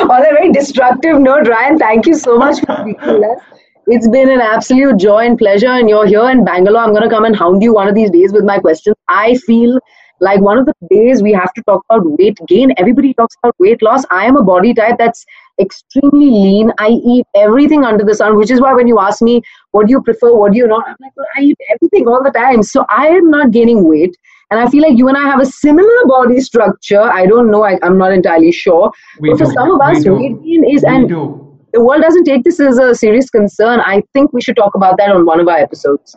On 0.10 0.22
a 0.22 0.32
very 0.32 0.52
destructive 0.52 1.20
note, 1.20 1.48
Ryan, 1.48 1.78
thank 1.80 2.06
you 2.06 2.16
so 2.16 2.38
much 2.38 2.60
for 2.62 2.86
with 2.86 2.98
us. 3.04 3.40
It's 3.88 4.08
been 4.08 4.30
an 4.30 4.42
absolute 4.42 4.98
joy 4.98 5.26
and 5.26 5.38
pleasure, 5.38 5.70
and 5.70 5.90
you're 5.90 6.06
here 6.06 6.30
in 6.30 6.44
Bangalore. 6.44 6.84
I'm 6.84 6.92
going 6.92 7.04
to 7.04 7.10
come 7.10 7.24
and 7.24 7.36
hound 7.36 7.64
you 7.64 7.74
one 7.74 7.88
of 7.88 7.96
these 7.96 8.12
days 8.12 8.34
with 8.34 8.44
my 8.44 8.60
questions. 8.60 8.96
I 9.08 9.36
feel 9.36 9.80
like 10.20 10.42
one 10.42 10.58
of 10.58 10.66
the 10.66 10.74
days 10.90 11.24
we 11.24 11.32
have 11.32 11.54
to 11.54 11.64
talk 11.64 11.84
about 11.90 12.04
weight 12.20 12.38
gain. 12.48 12.74
Everybody 12.78 13.14
talks 13.14 13.36
about 13.42 13.56
weight 13.60 13.82
loss. 13.82 14.04
I 14.12 14.26
am 14.26 14.36
a 14.36 14.44
body 14.44 14.74
type 14.74 14.98
that's 14.98 15.26
extremely 15.60 16.30
lean. 16.30 16.72
I 16.80 16.90
eat 16.90 17.26
everything 17.36 17.84
under 17.84 18.04
the 18.04 18.14
sun, 18.14 18.36
which 18.36 18.52
is 18.52 18.60
why 18.62 18.74
when 18.74 18.88
you 18.88 19.00
ask 19.00 19.22
me, 19.22 19.42
what 19.72 19.88
do 19.88 19.92
you 19.92 20.02
prefer, 20.02 20.36
what 20.36 20.52
do 20.52 20.58
you 20.58 20.68
not, 20.68 20.88
I'm 20.88 20.96
like, 21.00 21.16
well, 21.16 21.26
I 21.36 21.42
eat 21.42 21.58
everything 21.70 22.08
all 22.08 22.24
the 22.24 22.32
time. 22.32 22.64
So 22.64 22.86
I 22.90 23.08
am 23.08 23.30
not 23.30 23.52
gaining 23.52 23.88
weight. 23.88 24.18
And 24.50 24.60
I 24.60 24.70
feel 24.70 24.82
like 24.82 24.98
you 24.98 25.10
and 25.10 25.18
I 25.18 25.24
have 25.24 25.42
a 25.42 25.46
similar 25.46 26.06
body 26.06 26.40
structure. 26.40 27.02
I 27.02 27.26
don't 27.26 27.52
know, 27.52 27.64
I, 27.64 27.78
am 27.84 27.98
not 27.98 28.14
entirely 28.14 28.52
sure. 28.52 28.92
We 29.20 29.30
but 29.30 29.40
do. 29.40 29.46
for 29.46 29.52
some 29.52 29.72
of 29.72 29.82
us, 29.82 30.06
weight 30.06 30.42
gain 30.44 30.64
is, 30.64 30.84
we 30.84 30.90
and 30.90 31.10
do. 31.10 31.60
the 31.74 31.84
world 31.84 32.02
doesn't 32.02 32.24
take 32.24 32.46
this 32.46 32.60
as 32.62 32.78
a 32.78 32.96
serious 32.96 33.30
concern. 33.30 33.82
I 33.82 34.04
think 34.14 34.32
we 34.32 34.42
should 34.42 34.56
talk 34.56 34.76
about 34.76 34.98
that 35.00 35.12
on 35.12 35.26
one 35.26 35.42
of 35.42 35.48
our 35.50 35.58
episodes. 35.58 36.16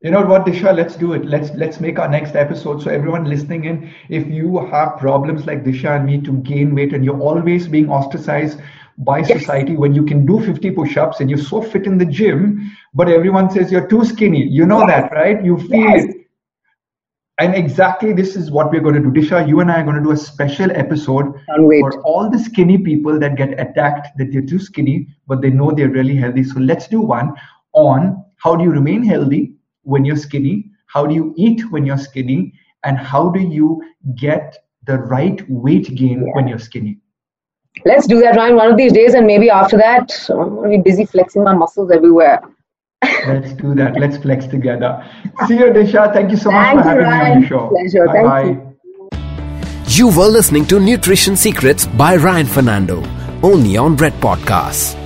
You 0.00 0.10
know 0.10 0.24
what, 0.24 0.44
Disha? 0.44 0.74
Let's 0.74 0.96
do 0.96 1.12
it. 1.12 1.24
Let's 1.24 1.50
let's 1.54 1.80
make 1.80 1.98
our 1.98 2.08
next 2.08 2.36
episode. 2.36 2.82
So 2.82 2.90
everyone 2.90 3.24
listening 3.24 3.64
in, 3.64 3.92
if 4.08 4.28
you 4.28 4.64
have 4.66 4.96
problems 4.96 5.46
like 5.46 5.64
Disha 5.64 5.96
and 5.96 6.06
me 6.06 6.20
to 6.20 6.32
gain 6.32 6.74
weight, 6.74 6.92
and 6.92 7.04
you're 7.04 7.20
always 7.20 7.66
being 7.66 7.90
ostracized 7.90 8.60
by 8.98 9.18
yes. 9.18 9.40
society 9.40 9.76
when 9.76 9.94
you 9.94 10.04
can 10.04 10.24
do 10.26 10.40
50 10.40 10.70
push-ups 10.72 11.20
and 11.20 11.30
you're 11.30 11.38
so 11.38 11.62
fit 11.62 11.86
in 11.86 11.98
the 11.98 12.04
gym, 12.04 12.72
but 12.94 13.08
everyone 13.08 13.50
says 13.50 13.70
you're 13.70 13.86
too 13.88 14.04
skinny. 14.04 14.42
You 14.44 14.66
know 14.66 14.80
yes. 14.80 14.88
that, 14.88 15.12
right? 15.12 15.44
You 15.44 15.58
feel 15.58 15.90
yes. 15.90 16.04
it 16.04 16.27
and 17.38 17.54
exactly 17.54 18.12
this 18.12 18.34
is 18.34 18.50
what 18.50 18.72
we're 18.72 18.80
going 18.80 18.96
to 18.96 19.00
do. 19.00 19.10
Disha, 19.12 19.46
you 19.46 19.60
and 19.60 19.70
I 19.70 19.80
are 19.80 19.84
going 19.84 19.96
to 19.96 20.02
do 20.02 20.10
a 20.10 20.16
special 20.16 20.70
episode 20.72 21.40
for 21.46 22.02
all 22.02 22.28
the 22.28 22.38
skinny 22.38 22.78
people 22.78 23.18
that 23.20 23.36
get 23.36 23.58
attacked 23.60 24.18
that 24.18 24.32
they're 24.32 24.42
too 24.42 24.58
skinny, 24.58 25.06
but 25.28 25.40
they 25.40 25.50
know 25.50 25.70
they're 25.70 25.90
really 25.90 26.16
healthy. 26.16 26.42
So 26.42 26.58
let's 26.58 26.88
do 26.88 27.00
one 27.00 27.34
on 27.74 28.24
how 28.38 28.56
do 28.56 28.64
you 28.64 28.70
remain 28.70 29.04
healthy 29.04 29.54
when 29.82 30.04
you're 30.04 30.16
skinny? 30.16 30.70
How 30.86 31.06
do 31.06 31.14
you 31.14 31.32
eat 31.36 31.70
when 31.70 31.86
you're 31.86 31.98
skinny? 31.98 32.54
And 32.84 32.98
how 32.98 33.30
do 33.30 33.40
you 33.40 33.82
get 34.16 34.56
the 34.86 34.98
right 34.98 35.40
weight 35.48 35.94
gain 35.94 36.24
yeah. 36.26 36.32
when 36.34 36.48
you're 36.48 36.58
skinny? 36.58 36.98
Let's 37.84 38.08
do 38.08 38.20
that, 38.20 38.34
Ryan, 38.34 38.56
one 38.56 38.70
of 38.70 38.76
these 38.76 38.92
days. 38.92 39.14
And 39.14 39.26
maybe 39.26 39.48
after 39.48 39.76
that, 39.76 40.28
I'm 40.28 40.56
going 40.56 40.72
to 40.72 40.78
be 40.78 40.90
busy 40.90 41.04
flexing 41.04 41.44
my 41.44 41.54
muscles 41.54 41.92
everywhere. 41.92 42.40
Let's 43.02 43.52
do 43.54 43.74
that. 43.76 43.94
Let's 43.98 44.16
flex 44.18 44.46
together. 44.46 45.04
See 45.46 45.54
you, 45.58 45.66
Disha. 45.66 46.12
Thank 46.12 46.30
you 46.30 46.36
so 46.36 46.50
much 46.50 46.66
Thank 46.66 46.82
for 46.82 46.88
having 46.88 47.04
Ryan. 47.04 47.24
me 47.24 47.34
on 47.36 47.40
the 47.42 47.46
show. 47.48 47.68
Pleasure. 47.68 48.06
Bye 48.06 48.12
Thank 48.12 48.26
bye. 48.26 49.18
You. 49.88 50.08
you 50.08 50.18
were 50.18 50.26
listening 50.28 50.66
to 50.66 50.80
Nutrition 50.80 51.36
Secrets 51.36 51.86
by 51.86 52.16
Ryan 52.16 52.46
Fernando, 52.46 53.02
only 53.42 53.76
on 53.76 53.96
Red 53.96 54.14
Podcasts. 54.14 54.97